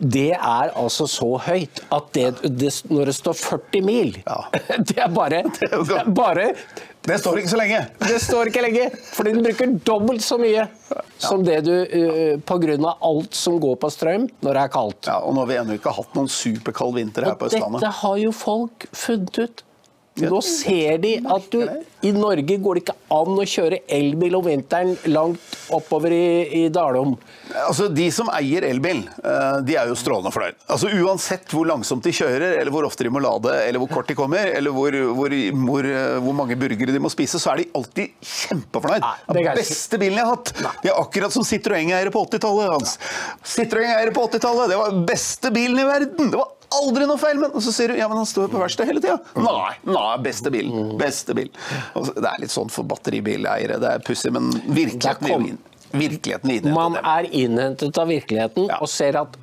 [0.00, 2.26] det er altså så høyt at det,
[2.60, 4.40] det, når det står 40 mil, Ja.
[4.88, 6.48] det er bare, det er bare
[7.04, 7.80] Det står ikke så lenge.
[8.00, 10.68] det står ikke lenge, fordi den bruker dobbelt så mye
[11.20, 14.72] som det du uh, På grunn av alt som går på strøm når det er
[14.72, 15.06] kaldt.
[15.10, 17.80] Ja, og nå har vi ennå ikke hatt noen superkald vinter her Og på Østlandet.
[17.82, 19.64] dette har jo folk funnet ut.
[20.22, 21.64] Nå ser de at du
[22.06, 26.68] I Norge går det ikke an å kjøre elbil om vinteren langt oppover i, i
[26.70, 27.16] Dalom.
[27.64, 30.60] Altså, De som eier elbil, eh, de er jo strålende fornøyd.
[30.70, 34.12] Altså, Uansett hvor langsomt de kjører, eller hvor ofte de må lade, eller hvor kort
[34.12, 35.34] de kommer, eller hvor, hvor,
[35.66, 39.02] hvor, eh, hvor mange burgere de må spise, så er de alltid kjempefornøyd.
[39.02, 40.54] Nei, det beste bilen jeg har hatt!
[40.84, 42.70] De er akkurat som Citroën-eiere på 80-tallet.
[42.76, 42.98] Hans.
[43.56, 46.30] Citroën-eiere på 80-tallet, det var beste bilen i verden!
[46.30, 47.56] Det var aldri noe feil med den!
[47.58, 49.18] Og så sier du ja, men han står på verkstedet hele tida.
[49.36, 50.70] Nei, nei, beste bil.
[51.00, 51.50] Beste bil.
[51.94, 53.78] Og så- det er litt sånn for batteribileiere.
[53.80, 55.58] Det er pussig, men virkeligheten.
[55.94, 56.74] Virkeligheten vil inn.
[56.74, 58.78] Man er innhentet av virkeligheten Ja.
[58.82, 59.36] og ser at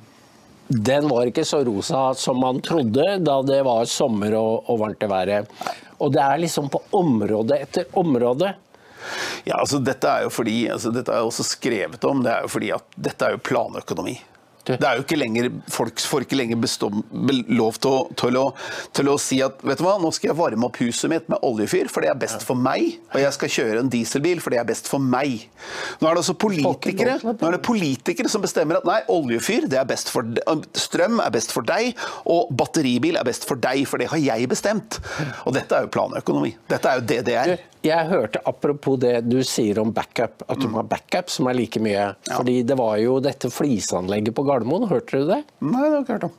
[0.68, 5.02] den var ikke så rosa som man trodde da det var sommer og, og varmt
[5.02, 5.46] i været.
[6.00, 8.54] Og det er liksom på område etter område.
[9.44, 12.42] Ja, altså dette er jo fordi, altså dette er jo også skrevet om, det er
[12.42, 14.14] jo fordi at dette er jo planøkonomi.
[14.66, 16.88] Det er jo ikke lenger, Folk får ikke lenger bestå,
[17.50, 18.44] lov til å, til, å,
[18.94, 21.42] til å si at vet du hva, nå skal jeg varme opp huset mitt med
[21.46, 23.00] oljefyr, for det er best for meg.
[23.10, 25.48] Og jeg skal kjøre en dieselbil, for det er best for meg.
[25.98, 29.80] Nå er det altså politikere, nå er det politikere som bestemmer at nei, oljefyr det
[29.80, 30.26] er best for
[30.78, 31.98] strøm er best for deg,
[32.30, 35.00] og batteribil er best for deg, for det har jeg bestemt.
[35.46, 36.54] Og dette er jo planøkonomi.
[36.70, 37.56] Dette er jo det det er.
[37.82, 41.56] Jeg hørte apropos det du sier om backup, at du må ha backup som er
[41.58, 42.12] like mye.
[42.30, 45.40] Fordi det var jo dette flisanlegget på Gardermoen, hørte du det?
[45.60, 46.36] Nei, det har jeg ikke hørt om.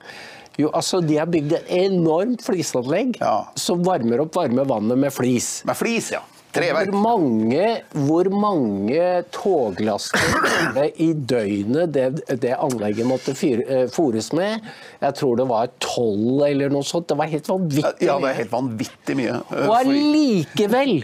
[0.62, 3.40] Jo, altså De har bygd et enormt flisanlegg Ja.
[3.58, 5.64] som varmer opp varme vannet med flis.
[5.66, 6.22] Med flis, ja.
[6.54, 6.92] Hvor Treverk.
[6.94, 7.70] mange,
[8.06, 12.04] hvor mange toglaster var det i døgnet det,
[12.44, 14.62] det anlegget måtte eh, fôres med?
[15.02, 17.08] Jeg tror det var tolv eller noe sånt.
[17.10, 18.06] Det var helt vanvittig.
[18.06, 19.40] Ja, det er helt vanvittig mye.
[19.50, 20.96] eh, Og allikevel!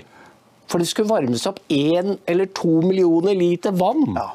[0.70, 4.06] For det skulle varmes opp én eller to millioner liter vann.
[4.16, 4.30] Ja.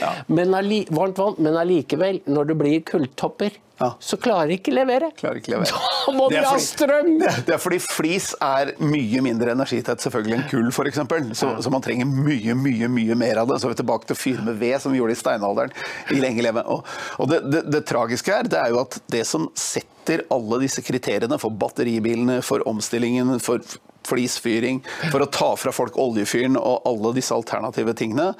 [0.00, 0.10] Ja.
[0.28, 0.52] Men
[0.92, 3.90] varmt vann, men allikevel, når det blir kulltopper, Ja.
[4.00, 5.10] så klarer ikke levere.
[5.16, 5.80] Klarer ikke levere.
[6.06, 7.08] Da må de ha strøm!
[7.46, 11.00] Det er fordi flis er mye mindre energitett selvfølgelig enn kull, f.eks.
[11.36, 13.58] Så, så man trenger mye mye, mye mer av det.
[13.60, 15.74] Så er vi tilbake til å fyre med ved, som vi gjorde i steinalderen.
[16.14, 16.64] i lenge leve.
[16.72, 16.86] Og,
[17.20, 20.84] og det, det, det tragiske her, det er jo at det som setter alle disse
[20.86, 23.60] kriteriene for batteribilene, for omstillingen, for
[24.06, 28.32] flisfyring, for å ta fra folk oljefyren og alle disse alternative tingene,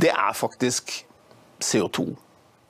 [0.00, 0.92] det er faktisk
[1.62, 2.10] CO2.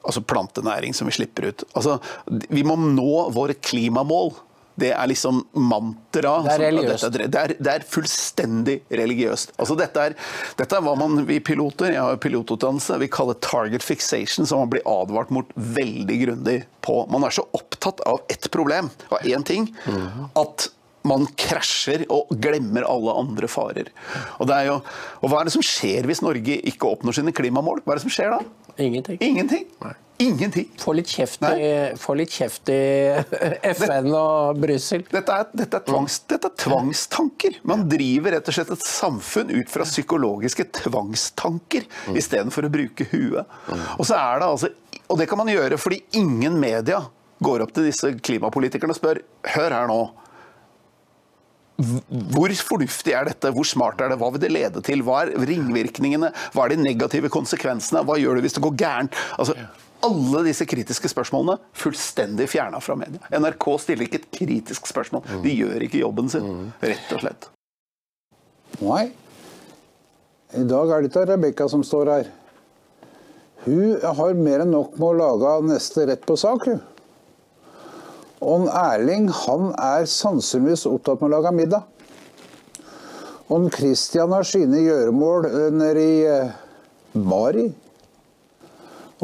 [0.07, 1.65] Altså plantenæring som vi slipper ut.
[1.75, 4.37] Altså, vi må nå våre klimamål
[4.77, 6.35] Det er liksom mantra.
[6.45, 7.07] Det er religiøst.
[7.17, 9.55] Det er, det er fullstendig religiøst.
[9.57, 10.17] Altså dette, er,
[10.59, 14.75] dette er hva man, vi piloter, jeg har pilotutdannelse, vi kaller target fixation, som man
[14.75, 16.99] blir advart mot veldig grundig på.
[17.09, 19.71] Man er så opptatt av ett problem, av én ting,
[20.37, 20.69] at
[21.09, 23.93] man krasjer og glemmer alle andre farer.
[24.39, 24.81] Og, det er jo,
[25.23, 27.85] og hva er det som skjer hvis Norge ikke oppnår sine klimamål?
[27.85, 28.43] Hva er det som skjer da?
[28.77, 29.17] Ingenting.
[29.25, 29.65] Ingenting.
[30.19, 30.69] Ingenting.
[30.81, 31.69] Få litt kjeft i,
[32.01, 32.81] få litt kjeft i
[33.77, 35.05] FN og Brussel.
[35.13, 37.59] Dette er, dette, er tvangs, dette er tvangstanker.
[37.69, 41.85] Man driver rett og slett et samfunn ut fra psykologiske tvangstanker
[42.17, 43.57] istedenfor å bruke huet.
[43.99, 44.73] Og så er det altså
[45.07, 47.03] Og det kan man gjøre fordi ingen media
[47.45, 49.21] går opp til disse klimapolitikerne og spør
[49.53, 50.01] Hør her nå.
[51.77, 53.51] Hvor fornuftig er dette?
[53.53, 54.21] Hvor smart er det?
[54.21, 55.03] Hva vil det lede til?
[55.05, 56.31] Hva er ringvirkningene?
[56.55, 58.05] Hva er de negative konsekvensene?
[58.07, 59.19] Hva gjør du hvis det går gærent?
[59.37, 59.57] Altså,
[60.07, 63.21] alle disse kritiske spørsmålene fullstendig fjerna fra media.
[63.33, 65.25] NRK stiller ikke et kritisk spørsmål.
[65.45, 66.49] De gjør ikke jobben sin,
[66.85, 67.49] rett og slett.
[68.81, 69.07] Nei.
[70.57, 72.29] I dag er det ikke Rebekka som står her.
[73.67, 76.85] Hun har mer enn nok med å lage neste rett på sak, hun.
[78.47, 81.89] Og Erling han er sannsynligvis opptatt med å lage middag.
[83.51, 86.15] Og Kristian har sine gjøremål eh, nede i
[87.17, 87.27] Mari.
[87.27, 87.67] Bari.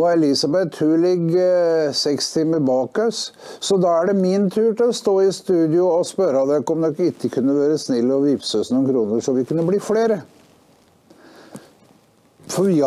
[0.00, 3.26] Og Elisabeth hun ligger eh, seks timer bak oss.
[3.61, 6.87] Så da er det min tur til å stå i studio og spørre dere om
[6.87, 10.22] dere ikke kunne være snille og vippse oss noen kroner, så vi kunne bli flere.
[12.52, 12.80] For vi,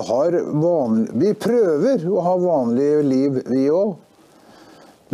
[1.21, 3.93] vi prøver å ha vanlige liv, vi òg.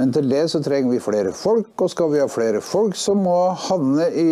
[0.01, 3.13] Men til det så trenger vi flere folk, og skal vi ha flere folk, så
[3.13, 4.31] må Hanne i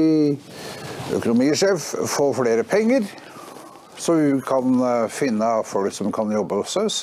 [1.14, 3.06] økonomisjef få flere penger.
[3.94, 6.98] Så vi kan eh, finne folk som kan jobbe hos oss.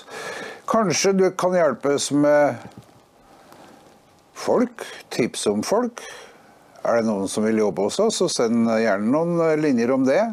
[0.67, 2.59] Kanskje du kan hjelpe oss med
[4.35, 4.83] folk,
[5.15, 6.03] Tips om folk.
[6.83, 10.11] Er det noen som vil jobbe hos oss, så send gjerne noen eh, linjer om
[10.11, 10.25] det.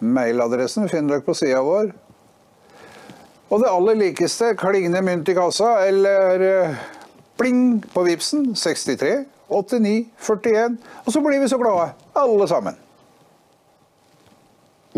[0.00, 1.92] Mailadressen finner dere på sida vår.
[3.52, 6.48] Og det aller likeste, klingende mynt i kassa, eller
[7.38, 10.76] pling på Vipsen 63 89 41.
[11.04, 12.76] Og så blir vi så glade, alle sammen.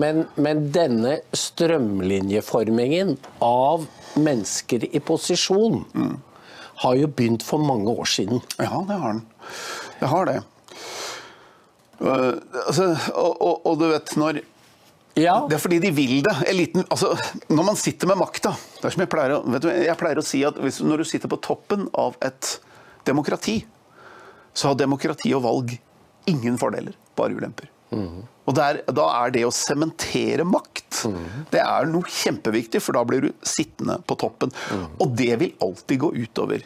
[0.00, 5.82] Men, men denne strømlinjeformingen av mennesker i posisjon
[6.80, 8.40] har jo begynt for mange år siden.
[8.56, 9.26] Ja, det har den.
[10.00, 10.38] Det har det.
[12.00, 14.40] Uh, altså, og, og, og du vet når
[15.20, 16.34] Ja, Det er fordi de vil det.
[16.48, 17.12] Eliten, altså,
[17.52, 21.28] når man sitter med makta jeg jeg pleier å si at hvis, når du sitter
[21.28, 22.54] på toppen av et
[23.04, 23.58] demokrati,
[24.54, 25.76] så har demokrati og valg
[26.30, 27.68] ingen fordeler, bare ulemper.
[28.46, 31.00] Og der, Da er det å sementere makt
[31.50, 34.52] det er noe kjempeviktig, for da blir du sittende på toppen.
[35.00, 36.62] Og det vil alltid gå utover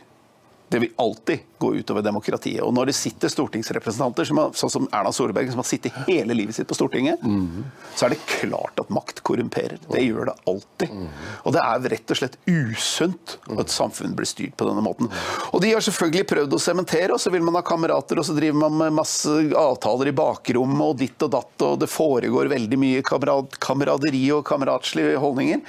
[0.69, 2.63] det vil alltid gå utover demokratiet.
[2.65, 6.35] Og når det sitter stortingsrepresentanter, som har, sånn som Erna Solberg, som har sittet hele
[6.37, 7.23] livet sitt på Stortinget,
[7.95, 9.79] så er det klart at makt korrumperer.
[9.89, 10.97] Det gjør det alltid.
[11.45, 15.11] Og det er rett og slett usunt at samfunnet samfunn blir styrt på denne måten.
[15.53, 18.35] Og de har selvfølgelig prøvd å sementere, og så vil man ha kamerater, og så
[18.37, 22.81] driver man med masse avtaler i bakrommet og ditt og datt, og det foregår veldig
[22.81, 25.63] mye kamerad, kameraderi og kameratslige holdninger.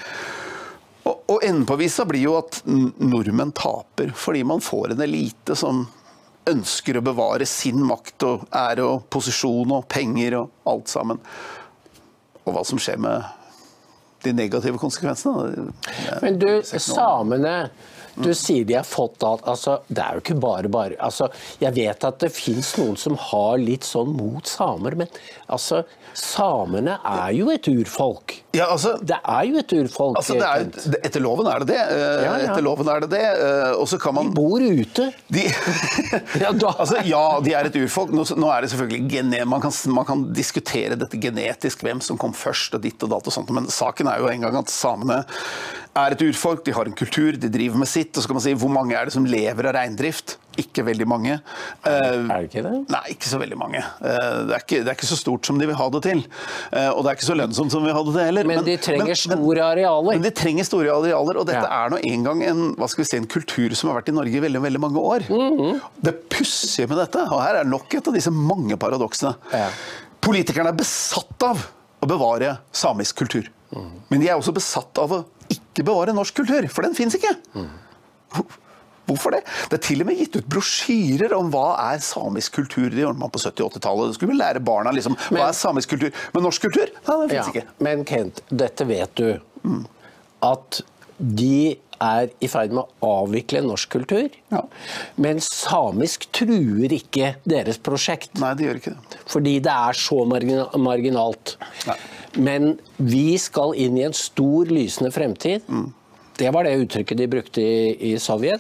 [1.26, 5.86] Og, enden på visa blir jo at nordmenn taper, fordi man får en elite som
[6.46, 11.22] ønsker å bevare sin makt og ære og posisjon og penger og alt sammen.
[12.46, 13.26] Og hva som skjer med
[14.26, 15.68] de negative konsekvensene
[16.22, 17.56] Men du, samene
[18.16, 19.44] du sier de har fått alt.
[19.50, 20.96] Altså, Det er jo ikke bare bare.
[21.04, 25.08] Altså, Jeg vet at det fins noen som har litt sånn mot samer, men
[25.50, 25.84] altså
[26.16, 28.38] Samene er jo et urfolk.
[28.56, 30.18] Ja, altså, Det er jo et urfolk.
[30.22, 31.80] altså det er, etter loven er det det.
[31.82, 32.52] eh, Ja, ja.
[32.52, 33.24] Etter loven er det det.
[33.26, 35.10] eh, Og så kan man De bor ute.
[35.28, 35.44] De,
[36.80, 38.14] altså, ja, de er et urfolk.
[38.16, 42.18] Nå, nå er det selvfølgelig gene, man, kan, man kan diskutere dette genetisk, hvem som
[42.22, 44.72] kom først og ditt og datt og sånt, men saken er jo en gang at
[44.74, 45.22] samene
[45.96, 48.12] er et urfolk, de har en kultur, de driver med sitt.
[48.18, 50.38] Og så kan man si hvor mange er det som lever av reindrift?
[50.58, 51.34] Ikke veldig mange.
[51.86, 52.74] Eh, Er det ikke det?
[52.94, 53.80] Nei, ikke så veldig mange.
[53.82, 56.24] Eh, Det er ikke, det er ikke så stort som de vil ha det til.
[56.72, 58.44] Eh, Og det er ikke så lønnsomt som de vil ha det heller.
[58.46, 60.12] Men de trenger men- store arealer.
[60.14, 61.86] Men de trenger store arealer, og dette Ja.
[61.86, 64.16] er nå en gang en, hva skal vi si, en kultur som har vært i
[64.16, 65.28] Norge i veldig, veldig mange år.
[65.30, 65.82] Mhm.
[66.02, 69.70] Det pussige med dette, og her er nok et av disse mange paradoksene Ja.
[70.22, 71.68] Politikerne er besatt av
[72.02, 73.48] å bevare samisk kultur.
[73.76, 73.92] Mhm.
[74.10, 77.36] Men de er også besatt av å ikke bevare norsk kultur, for den fins ikke.
[77.54, 77.70] Mhm.
[79.06, 79.44] Hvor- Hvorfor det?
[79.70, 82.90] Det er til og med gitt ut brosjyrer om hva er samisk kultur.
[82.90, 84.08] Det gjorde man på 70- og 80-tallet.
[84.12, 86.12] Det skulle vi lære barna liksom, Men- hva er samisk kultur.
[86.34, 87.64] Men norsk kultur, nei, finnes Ja, ikke.
[87.80, 89.40] men Kent, dette vet du.
[90.44, 90.82] At
[91.20, 94.30] de er i ferd med å avvikle norsk kultur.
[94.52, 94.64] Ja.
[95.18, 98.34] Men samisk truer ikke deres prosjekt.
[98.42, 99.20] Nei, det gjør ikke det.
[99.32, 101.56] Fordi det er så margina- marginalt.
[101.88, 101.96] Nei.
[102.38, 105.62] Men vi skal inn i en stor, lysende fremtid.
[105.70, 105.94] Mm.
[106.38, 108.60] Det var det uttrykket de brukte i, i Sovjet.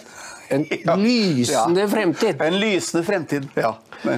[0.50, 0.96] En Ja.
[0.96, 1.88] lysende Ja.
[1.88, 2.42] fremtid.
[2.42, 3.48] En lysende fremtid.
[3.56, 3.74] Ja.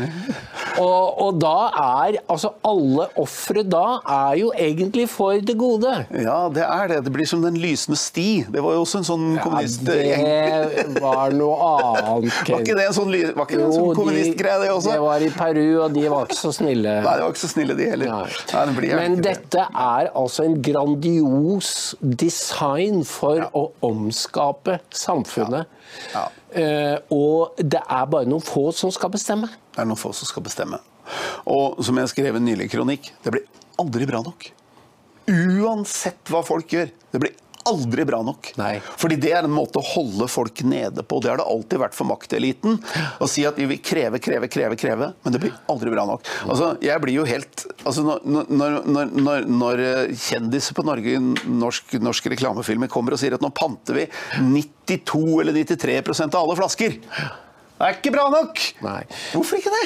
[0.77, 5.89] Og, og da er altså alle ofre da er jo egentlig for det gode.
[6.13, 6.97] Ja, det er det.
[7.07, 8.43] Det blir som Den lysende sti.
[8.51, 9.85] Det var jo også en sånn kommunist...
[9.87, 12.35] det var noe annet.
[12.49, 14.91] Var ikke det en sånn, var ikke en sånn kommunistgreie, det også?
[14.93, 16.93] det var i Peru, og de var ikke så snille.
[17.07, 18.11] Nei, de var ikke så snille, de heller.
[18.11, 18.37] Nei.
[18.53, 19.65] Nei, det blir Men dette det.
[19.87, 25.65] er altså en grandios design for å omskape samfunnet.
[25.65, 25.73] Ja.
[26.51, 29.49] Eh, og det er bare noen få som skal bestemme.
[29.73, 30.79] Det er noen få som skal bestemme.
[31.47, 33.45] Og som jeg skrev en nylig kronikk, det blir
[33.81, 34.49] aldri bra nok.
[35.27, 36.91] Uansett hva folk gjør.
[37.11, 37.35] Det blir
[37.69, 38.51] aldri bra nok.
[38.59, 38.77] Nei.
[38.99, 41.19] Fordi det er en måte å holde folk nede på.
[41.23, 42.79] Det har det alltid vært for makteliten.
[43.21, 46.25] Å si at vi vil kreve, kreve, kreve, kreve, men det blir aldri bra nok.
[46.47, 51.19] Altså, jeg blir jo helt altså, når, når, når, når, når eh, kjendiser på Norge,
[51.47, 54.07] norsk, norske reklamefilmer, kommer og sier at nå panter vi
[54.41, 56.97] 92 eller 93% av alle flasker.
[57.77, 58.61] Det er ikke bra nok!
[58.85, 59.01] Nei.
[59.35, 59.85] Hvorfor ikke det?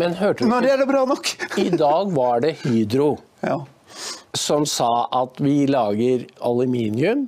[0.00, 0.72] Men hørte du Når ikke?
[0.72, 1.28] er det bra nok?
[1.62, 3.12] I dag var det Hydro
[3.44, 3.60] Ja.
[4.34, 7.26] Som sa at vi lager aluminium,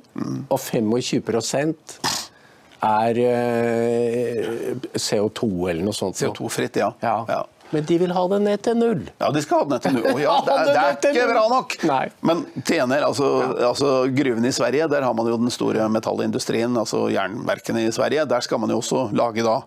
[0.48, 1.32] og 25
[2.84, 6.18] er eh, CO2 eller noe sånt.
[6.20, 6.92] CO2-fritt, ja.
[7.04, 7.18] Ja.
[7.28, 7.42] ja.
[7.74, 9.00] Men de vil ha det ned til null.
[9.18, 10.08] Ja, de skal ha det ned til null.
[10.12, 10.56] Oh, ja, det,
[11.02, 11.76] det er ikke bra nok!
[11.88, 12.02] Nei.
[12.28, 13.30] Men tjener, altså,
[13.70, 18.28] altså gruvene i Sverige, der har man jo den store metallindustrien, altså jernverkene i Sverige.
[18.30, 19.62] Der skal man jo også lage da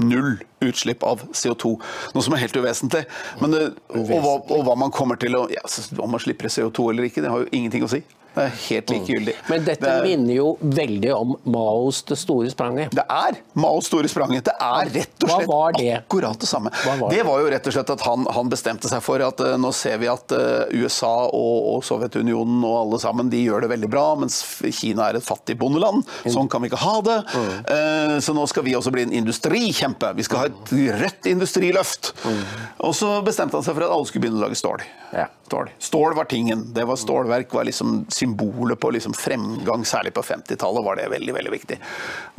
[0.00, 1.74] null utslipp av CO2.
[2.14, 3.04] Noe som er helt uvesentlig.
[3.42, 5.62] Men og, og, hva, og hva man kommer til å ja,
[5.98, 8.02] Om man slipper CO2 eller ikke, det har jo ingenting å si.
[8.34, 9.34] Det er helt likegyldig.
[9.48, 12.90] Men dette Det er- minner jo veldig om Maos Det store spranget.
[12.90, 14.44] Det er Maos store spranget.
[14.44, 15.92] Det er rett og slett det?
[15.98, 16.70] akkurat det samme.
[16.70, 17.16] Var det?
[17.16, 17.26] det?
[17.26, 19.98] var jo rett og slett at han, han bestemte seg for at uh, nå ser
[19.98, 24.14] vi at uh, USA og, og Sovjetunionen og alle sammen de gjør det veldig bra,
[24.18, 24.40] mens
[24.72, 26.02] Kina er et fattig bondeland.
[26.26, 27.18] Sånn kan vi ikke ha det.
[27.32, 27.52] Mm.
[27.74, 30.12] Eh, så nå skal vi også bli en industrikjempe.
[30.18, 32.12] Vi skal ha et rødt industriløft.
[32.24, 32.42] Mm.
[32.88, 34.84] Og så bestemte han seg for at alle skulle begynne å lage stål.
[35.12, 35.28] Ja.
[35.52, 35.68] Stål.
[35.78, 36.64] Stål var tingen.
[36.72, 41.34] Det var Stålverk var liksom symbolet på liksom fremgang, særlig på 50-tallet var det veldig
[41.34, 41.78] veldig viktig.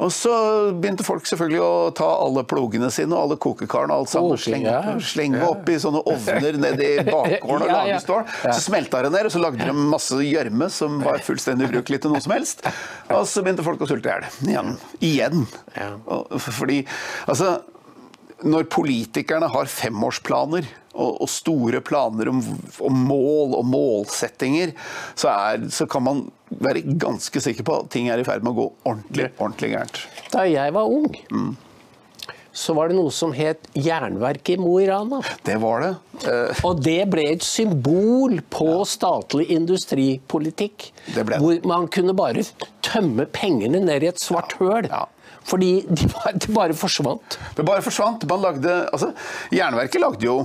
[0.03, 0.33] Og så
[0.71, 4.63] begynte folk selvfølgelig å ta alle plogene sine og alle kokekarene og alt sammen Koking,
[4.63, 4.95] slenge, ja.
[5.03, 8.23] slenge opp i sånne ovner nedi bakgården og Ja, lage stål.
[8.45, 12.13] Så smelta det ned, og så lagde de masse gjørme som var fullstendig ubrukelig til
[12.13, 12.63] noe som helst.
[13.11, 14.29] Og så begynte folk å sulte i hjel.
[14.53, 14.73] Igjen.
[15.03, 15.45] Igjen.
[16.47, 16.81] Fordi
[17.27, 17.57] altså
[18.43, 22.39] når politikerne har femårsplaner og, og store planer om,
[22.85, 24.73] om mål og målsettinger,
[25.15, 28.53] så, er, så kan man være ganske sikker på at ting er i ferd med
[28.53, 30.01] å gå ordentlig, ordentlig gærent.
[30.33, 31.09] Da jeg var ung,
[32.53, 35.23] så var det noe som het Jernverket i Mo i Rana.
[35.45, 35.93] Det var det.
[36.27, 36.61] Uh...
[36.69, 40.91] Og det ble et symbol på statlig industripolitikk.
[41.15, 41.41] Det ble det.
[41.41, 42.45] Hvor man kunne bare
[42.85, 44.85] tømme pengene ned i et svart høl.
[44.91, 45.07] Ja.
[45.43, 47.39] Fordi de bare, de bare forsvant.
[47.57, 48.21] Det bare forsvant.
[48.29, 49.09] Man lagde, altså,
[49.51, 50.43] Jernverket lagde jo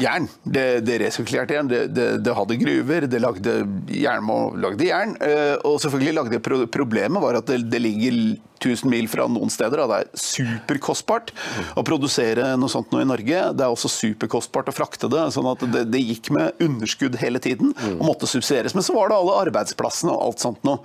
[0.00, 0.28] jern.
[0.44, 1.70] Det, det resirkulerte jern.
[1.70, 3.54] Det, det, det hadde gruver, det lagde
[3.94, 5.16] jern, og lagde jern.
[5.24, 8.18] eh, Og selvfølgelig lagde pro Problemet var at det, det ligger
[8.58, 9.84] 1000 mil fra noen steder.
[9.86, 11.30] Det er superkostbart
[11.78, 13.44] å produsere noe sånt nå i Norge.
[13.54, 15.28] Det er også superkostbart å frakte det.
[15.34, 18.74] sånn at det, det gikk med underskudd hele tiden og måtte subsidieres.
[18.74, 20.82] Men så var det alle arbeidsplassene og alt sånt noe.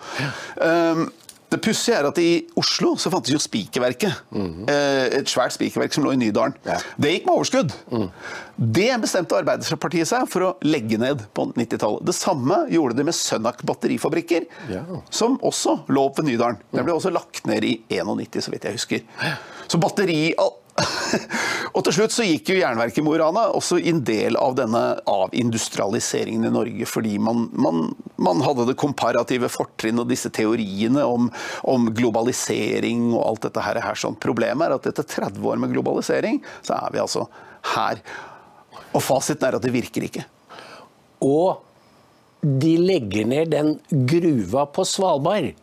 [0.62, 1.08] Um,
[1.54, 4.24] det pussige er at i Oslo så fantes jo Spikerverket.
[4.34, 4.64] Mm.
[4.68, 6.56] Et svært spikerverk som lå i Nydalen.
[6.66, 6.80] Ja.
[6.98, 7.76] Det gikk med overskudd.
[8.78, 12.04] Det bestemte Arbeiderpartiet seg for å legge ned på 90-tallet.
[12.10, 14.84] Det samme gjorde de med Sønnak batterifabrikker, Ja.
[15.14, 16.58] som også lå oppe ved Nydalen.
[16.74, 19.06] Den ble også lagt ned i 91, så vidt jeg husker.
[19.70, 20.34] Så batteri...
[21.74, 24.56] Og til slutt så gikk jo jernverket i Mo i Rana også en del av
[24.58, 31.06] denne avindustrialiseringen i Norge, fordi man, man, man hadde det komparative fortrinn og disse teoriene
[31.06, 31.30] om,
[31.70, 33.82] om globalisering og alt dette her.
[33.86, 34.18] her sånn.
[34.22, 37.28] Problemet er at etter 30 år med globalisering, så er vi altså
[37.74, 38.02] her.
[38.94, 40.26] Og fasiten er at det virker ikke.
[41.24, 41.62] Og
[42.44, 43.78] de legger ned den
[44.10, 45.54] gruva på Svalbard,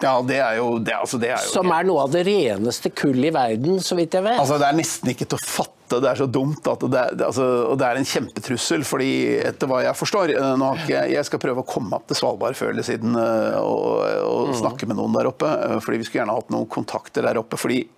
[0.00, 2.90] Ja, det er jo, det, altså, det er jo som er noe av det reneste
[2.94, 4.38] kull i verden, så vidt jeg vet.
[4.38, 5.74] Altså, Det er nesten ikke til å fatte.
[5.88, 6.66] Det er så dumt.
[6.68, 8.84] at det, er- altså, og det er en kjempetrussel.
[8.84, 9.10] fordi
[9.42, 12.16] etter hva jeg forstår eh, nå har ikke, jeg- skal prøve å komme opp til
[12.20, 15.48] Svalbard før eller siden eh, og, og snakke med noen der oppe.
[15.48, 17.56] eh, fordi Vi skulle gjerne hatt noen kontakter der oppe.
[17.58, 17.88] fordi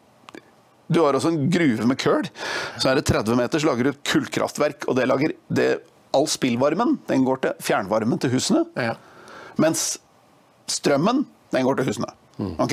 [0.91, 2.25] du har også en gruve med køl.
[2.79, 4.89] Så er det 30 meter, så lager du et kullkraftverk.
[4.89, 5.69] og det lager det,
[6.15, 8.65] All spillvarmen den går til fjernvarmen til husene.
[8.75, 8.95] Ja.
[9.59, 9.99] Mens
[10.67, 11.25] strømmen
[11.55, 12.13] den går til husene.
[12.61, 12.73] Ok?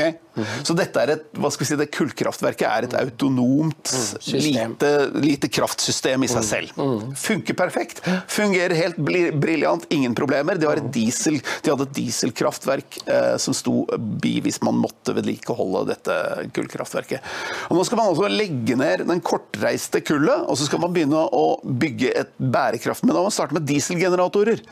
[0.63, 4.75] Så dette er et, hva skal vi si, det kullkraftverket er et autonomt, system.
[4.77, 6.77] lite, lite kraftsystem i seg selv.
[7.17, 8.03] Funker perfekt.
[8.31, 10.59] Fungerer helt briljant, ingen problemer.
[10.61, 16.17] De, diesel, de hadde et dieselkraftverk eh, som sto bi hvis man måtte vedlikeholde dette
[16.55, 17.35] kullkraftverket.
[17.67, 21.27] Og nå skal man altså legge ned den kortreiste kullet, og så skal man begynne
[21.27, 23.03] å bygge et bærekraft.
[23.03, 24.63] Men da må man starte med dieselgeneratorer.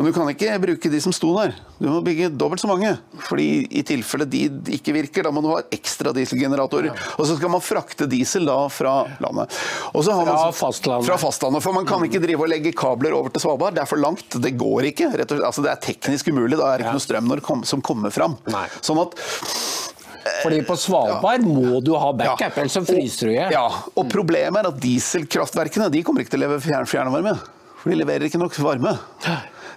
[0.00, 1.50] Men du kan ikke bruke de som sto der.
[1.76, 2.94] Du må bygge dobbelt så mange.
[3.26, 6.94] Fordi i tilfelle de ikke virker, da må du ha ekstra dieselgeneratorer.
[7.18, 9.52] Og så skal man frakte diesel da fra landet.
[9.92, 11.10] Og så har man Fra fastlandet.
[11.10, 11.60] Fra fastlandet.
[11.66, 13.76] For man kan ikke drive og legge kabler over til Svalbard.
[13.76, 14.40] Det er for langt.
[14.40, 15.10] Det går ikke.
[15.18, 15.36] Slett.
[15.36, 16.56] Altså, det er teknisk umulig.
[16.56, 18.40] Da er det ikke noe strøm kom, som kommer fram.
[18.48, 18.64] Nei.
[18.80, 19.20] Sånn at
[20.40, 23.52] Fordi på Svalbard må du ha backup, ellers så fryser du i hjel.
[23.52, 27.36] Ja, og problemet er at dieselkraftverkene de kommer ikke til å leve fjern fjernvarme.
[27.80, 28.96] For de leverer ikke nok varme.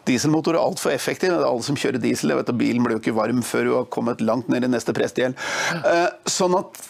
[0.07, 1.31] Dieselmotor er altfor effektiv.
[1.31, 2.33] Det er alle som kjører diesel.
[2.33, 4.71] Jeg vet at Bilen blir jo ikke varm før du har kommet langt ned i
[4.71, 5.37] neste prestegjeld.
[5.79, 6.81] Eh, Sånn at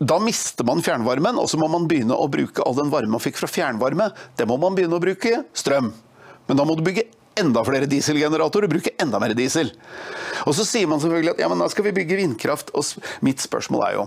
[0.00, 3.20] da mister man fjernvarmen, og så må man begynne å bruke all den varme man
[3.20, 4.06] fikk fra fjernvarme.
[4.38, 5.90] Det må man begynne å bruke strøm.
[6.48, 7.04] Men da må du bygge
[7.40, 9.70] enda flere dieselgeneratorer og bruke enda mer diesel.
[10.46, 12.72] Og så sier man selvfølgelig at ja, men da skal vi bygge vindkraft.
[12.76, 12.86] Og
[13.26, 14.06] mitt spørsmål er jo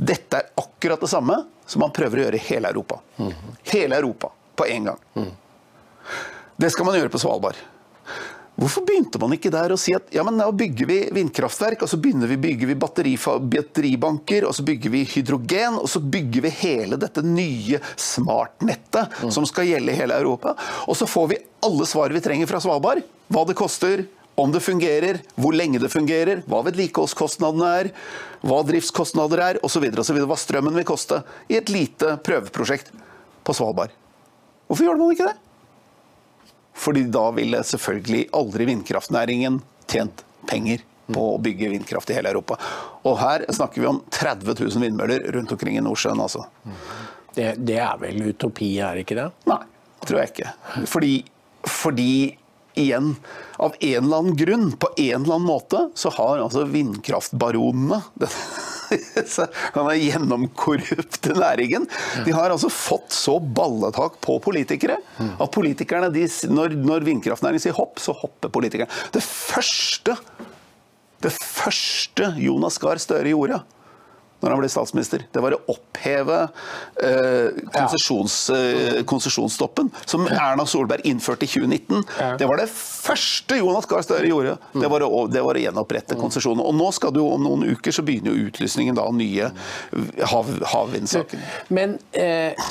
[0.00, 1.36] dette er akkurat det samme
[1.68, 2.98] som man prøver å gjøre i hele Europa.
[3.70, 5.28] Hele Europa på en gang.
[6.60, 7.60] Det skal man gjøre på Svalbard.
[8.60, 11.88] Hvorfor begynte man ikke der å si at ja, men nå bygger vi vindkraftverk, og
[11.88, 16.52] så begynner vi bygger vi batteribanker, og så bygger vi hydrogen, og så bygger vi
[16.58, 20.52] hele dette nye smartnettet som skal gjelde i hele Europa.
[20.84, 23.00] Og så får vi alle svar vi trenger fra Svalbard.
[23.32, 24.04] Hva det koster,
[24.40, 27.92] om det fungerer, hvor lenge det fungerer, hva vedlikeholdskostnadene er,
[28.44, 30.20] hva driftskostnader er, osv., osv.
[30.28, 32.92] Hva strømmen vil koste i et lite prøveprosjekt
[33.44, 33.96] på Svalbard.
[34.68, 35.38] Hvorfor gjør man ikke det?
[36.80, 39.60] Fordi da ville selvfølgelig aldri vindkraftnæringen
[39.90, 42.56] tjent penger på å bygge vindkraft i hele Europa.
[43.08, 46.22] Og her snakker vi om 30 000 vindmøller rundt omkring i Nordsjøen.
[46.22, 46.46] altså.
[47.34, 49.28] Det, det er vel utopi, er det ikke det?
[49.50, 49.60] Nei,
[50.06, 50.54] tror jeg ikke.
[50.90, 51.14] Fordi,
[51.68, 52.12] fordi
[52.80, 53.14] igjen,
[53.58, 58.00] av en eller annen grunn, på en eller annen måte, så har altså vindkraftbaronene
[59.76, 61.86] denne gjennomkorrupte næringen.
[62.26, 67.76] De har altså fått så balletak på politikere at politikerne, de, når, når vindkraftnæringen sier
[67.78, 68.90] hopp, så hopper politikerne.
[69.14, 70.16] Det første,
[71.24, 73.60] det første Jonas Gahr Støre gjorde
[74.40, 75.24] når han ble statsminister.
[75.32, 76.38] Det var å oppheve
[77.02, 77.60] eh,
[79.08, 82.04] konsesjonsstoppen, eh, som Erna Solberg innførte i 2019.
[82.18, 82.30] Ja.
[82.40, 84.56] Det var det første Jonas Gahr Støre gjorde.
[84.72, 86.66] Det var, å, det var å gjenopprette konsesjonene.
[86.66, 89.50] Og nå skal du, om noen uker så begynner jo utlysningen av nye
[90.32, 91.40] hav, havvindsaker.
[91.68, 92.68] Men eh,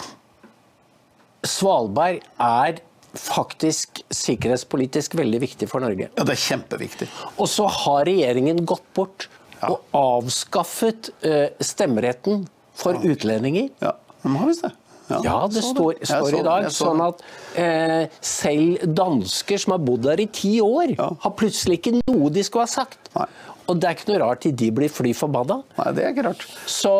[1.47, 2.81] Svalbard er
[3.17, 6.09] faktisk sikkerhetspolitisk veldig viktig for Norge.
[6.13, 7.09] Ja, det er kjempeviktig.
[7.37, 9.29] Og så har regjeringen gått bort
[9.67, 12.45] og avskaffet eh, stemmeretten
[12.79, 13.69] for utlendinger.
[13.83, 14.71] Ja, de har visst det.
[15.09, 16.05] Ja, det står, det.
[16.05, 17.21] står i dag jeg så sånn at
[17.57, 21.07] eh, selv dansker som har bodd der i ti år, Ja.
[21.23, 23.09] har plutselig ikke noe de skulle ha sagt.
[23.17, 23.25] Nei.
[23.69, 25.63] Og det er ikke noe rart at de blir fly forbanna.
[25.79, 26.45] Nei, det er ikke rart.
[26.69, 26.93] Så,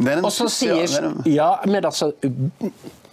[0.00, 2.10] Det og så sier det er Ja, men altså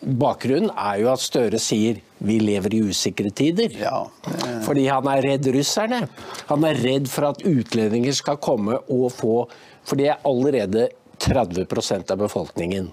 [0.02, 3.70] Bakgrunnen er jo at Støre sier vi lever i usikre tider.
[3.78, 6.08] Ja, det- Fordi han er redd russerne.
[6.48, 9.48] Han er redd for at utlendinger skal komme og få
[9.84, 10.90] For det er allerede
[11.20, 12.92] 30% av befolkningen.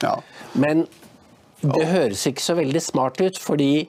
[0.00, 0.16] Ja.
[0.54, 0.86] Men
[1.60, 3.88] det høres ikke så veldig smart ut, fordi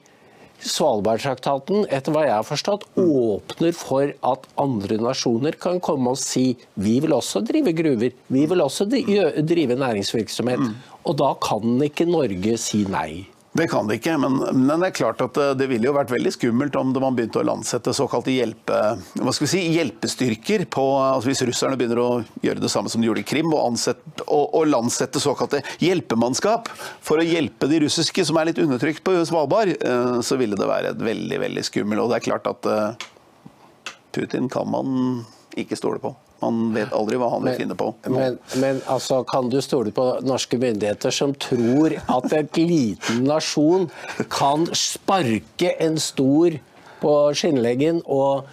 [0.70, 6.48] Svalbardtraktaten, etter hva jeg har forstått, åpner for at andre nasjoner kan komme og si
[6.74, 10.66] vi vil også drive gruver, vi vil også drive næringsvirksomhet.
[11.06, 13.26] Og da kan ikke Norge si nei.
[13.56, 14.36] Det kan det ikke, men,
[14.66, 17.40] men det er klart at det, det ville jo vært veldig skummelt om man begynte
[17.40, 18.80] å landsette såkalte hjelpe,
[19.38, 22.10] si, hjelpestyrker på altså Hvis russerne begynner å
[22.44, 26.68] gjøre det samme som de gjorde i Krim, og, ansett, og, og landsette såkalte hjelpemannskap
[26.76, 30.68] for å hjelpe de russiske som er litt undertrykt på Svalbard, eh, så ville det
[30.68, 32.02] være et veldig, veldig skummelt.
[32.02, 33.08] Og det er klart at eh,
[34.16, 35.24] Putin kan man
[35.56, 36.12] ikke stole på.
[36.42, 37.90] Man vet aldri hva han vil finne på.
[38.12, 43.88] Men, men altså, kan du stole på norske myndigheter som tror at en liten nasjon
[44.32, 46.58] kan sparke en stor
[47.00, 48.48] på skinnleggen og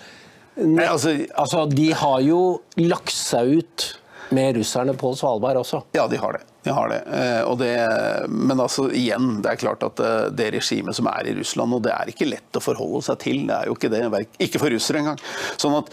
[0.53, 2.39] Nei, altså, Altså, de har jo
[2.77, 3.85] lagt seg ut
[4.33, 5.83] med russerne på Svalbard også.
[5.97, 6.43] Ja, de har det.
[6.63, 6.99] De har det.
[7.11, 7.73] Eh, og det.
[8.29, 11.83] Men altså, igjen, det er klart at eh, det regimet som er i Russland, og
[11.85, 13.43] det er ikke lett å forholde seg til.
[13.49, 14.03] Det er jo ikke det.
[14.45, 15.19] Ikke for russere engang.
[15.59, 15.91] Sånn at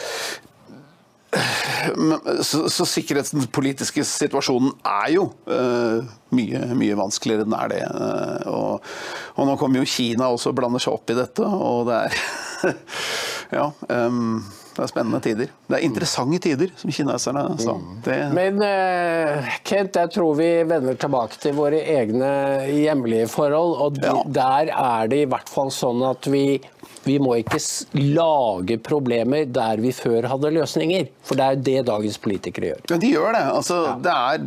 [2.43, 6.03] så, så sikkerhetspolitiske situasjonen er jo uh,
[6.35, 7.83] mye, mye vanskeligere enn er det.
[7.87, 8.89] Uh, og,
[9.37, 12.19] og nå kommer jo Kina også og blander seg opp i dette, og det er
[13.57, 13.71] Ja.
[13.89, 15.49] Um, Det er spennende tider.
[15.67, 17.73] Det er interessante tider, som kineserne sa.
[18.07, 22.31] Det, Men eh, Kent, jeg tror vi vender tilbake til våre egne
[22.71, 23.75] hjemlige forhold.
[23.83, 24.23] Og de, Ja.
[24.39, 26.61] der er det i hvert fall sånn at vi,
[27.05, 27.61] vi må ikke
[27.97, 31.09] lage problemer der vi før hadde løsninger.
[31.25, 32.85] For det er jo det dagens politikere gjør.
[32.93, 33.47] Ja, de gjør det.
[33.55, 34.45] Altså, det er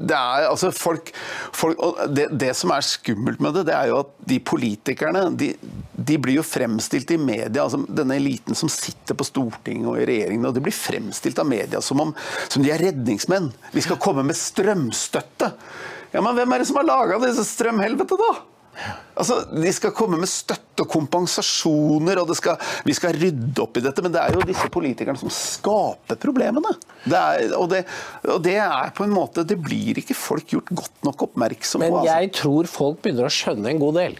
[0.00, 1.10] det er, altså folk,
[1.56, 1.80] folk,
[2.14, 5.50] det, det som er skummelt med det, det er jo at de politikerne de,
[5.92, 10.06] de blir jo fremstilt i media, altså denne eliten som sitter på Stortinget og i
[10.08, 12.14] regjeringen, og de blir fremstilt av media som om
[12.48, 13.50] som de er redningsmenn.
[13.74, 15.52] Vi skal komme med strømstøtte.
[16.14, 18.32] Ja, men hvem er det som har laga disse strømhelvete, da?
[19.20, 22.56] Altså, De skal komme med støtte og kompensasjoner, og det skal,
[22.86, 24.04] vi skal rydde opp i dette.
[24.04, 26.72] Men det er jo disse politikerne som skaper problemene.
[27.04, 27.84] Det er, og, det,
[28.24, 31.94] og det er på en måte Det blir ikke folk gjort godt nok oppmerksom Men
[31.94, 32.00] på.
[32.02, 32.16] altså.
[32.16, 34.18] jeg tror folk begynner å skjønne en god del.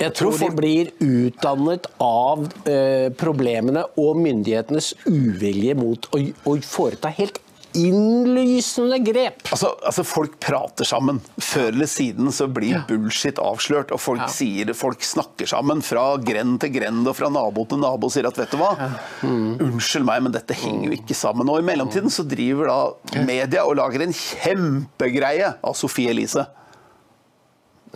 [0.00, 7.12] Jeg tror, de blir utdannet av eh, problemene og myndighetenes uvilje mot å, å foreta
[7.14, 7.38] helt
[7.78, 9.42] innlysende grep.
[9.50, 11.20] Altså, altså Folk prater sammen.
[11.40, 13.92] Før eller siden så blir bullshit avslørt.
[13.94, 18.10] Og folk, sier, folk snakker sammen fra grend til grend og fra nabo til nabo
[18.10, 18.72] og sier at vet du hva,
[19.24, 21.48] unnskyld meg, men dette henger jo ikke sammen.
[21.48, 26.46] Og i mellomtiden så driver da media og lager en kjempegreie av Sofie Elise.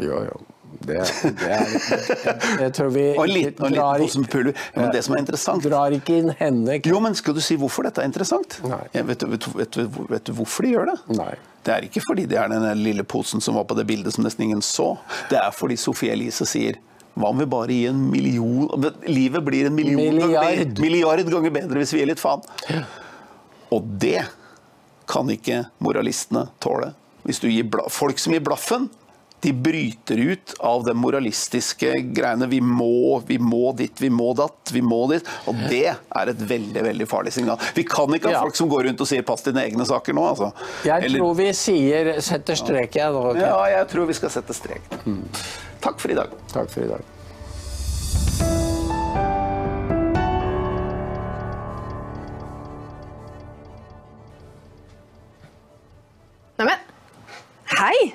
[0.02, 0.42] Ja, jo.
[0.86, 0.98] Det,
[1.40, 1.72] det er,
[2.26, 4.26] jeg, jeg tror vi Og en liten, og en drar, liten
[4.76, 6.78] men det som er interessant drar ikke inn henne.
[6.86, 8.58] Jo, men skal du si hvorfor dette er interessant?
[8.66, 9.78] Ja, vet, vet, vet,
[10.12, 10.98] vet du hvorfor de gjør det?
[11.16, 11.32] Nei.
[11.66, 14.26] Det er ikke fordi det er den lille posen som var på det bildet som
[14.26, 14.92] nesten ingen så.
[15.32, 16.78] Det er fordi Sofie Elise sier
[17.16, 18.68] hva om vi bare gir en million
[19.08, 20.44] Livet blir en million Milliard.
[20.44, 22.44] Ganger, milliard ganger bedre hvis vi gir litt faen.
[23.72, 24.20] Og det
[25.08, 26.92] kan ikke moralistene tåle.
[27.26, 28.90] Hvis du gir bla Folk som gir blaffen,
[29.44, 32.48] de bryter ut av de moralistiske greiene.
[32.50, 35.26] Vi må, vi må dit, vi må datt, vi må dit.
[35.46, 37.60] Og det er et veldig veldig farlig signal.
[37.76, 38.40] Vi kan ikke ha Ja.
[38.46, 40.24] folk som går rundt og sier 'pass dine egne saker' nå.
[40.28, 40.52] altså.
[40.84, 43.12] Jeg Eller- tror vi sier setter strek, jeg.
[43.12, 43.18] da».
[43.18, 43.36] ok?
[43.36, 44.80] Ja, jeg tror vi skal sette strek.
[45.80, 46.28] Takk for i dag.
[46.52, 47.02] Takk for i dag.
[56.58, 56.78] Neimen,
[57.78, 58.14] hei!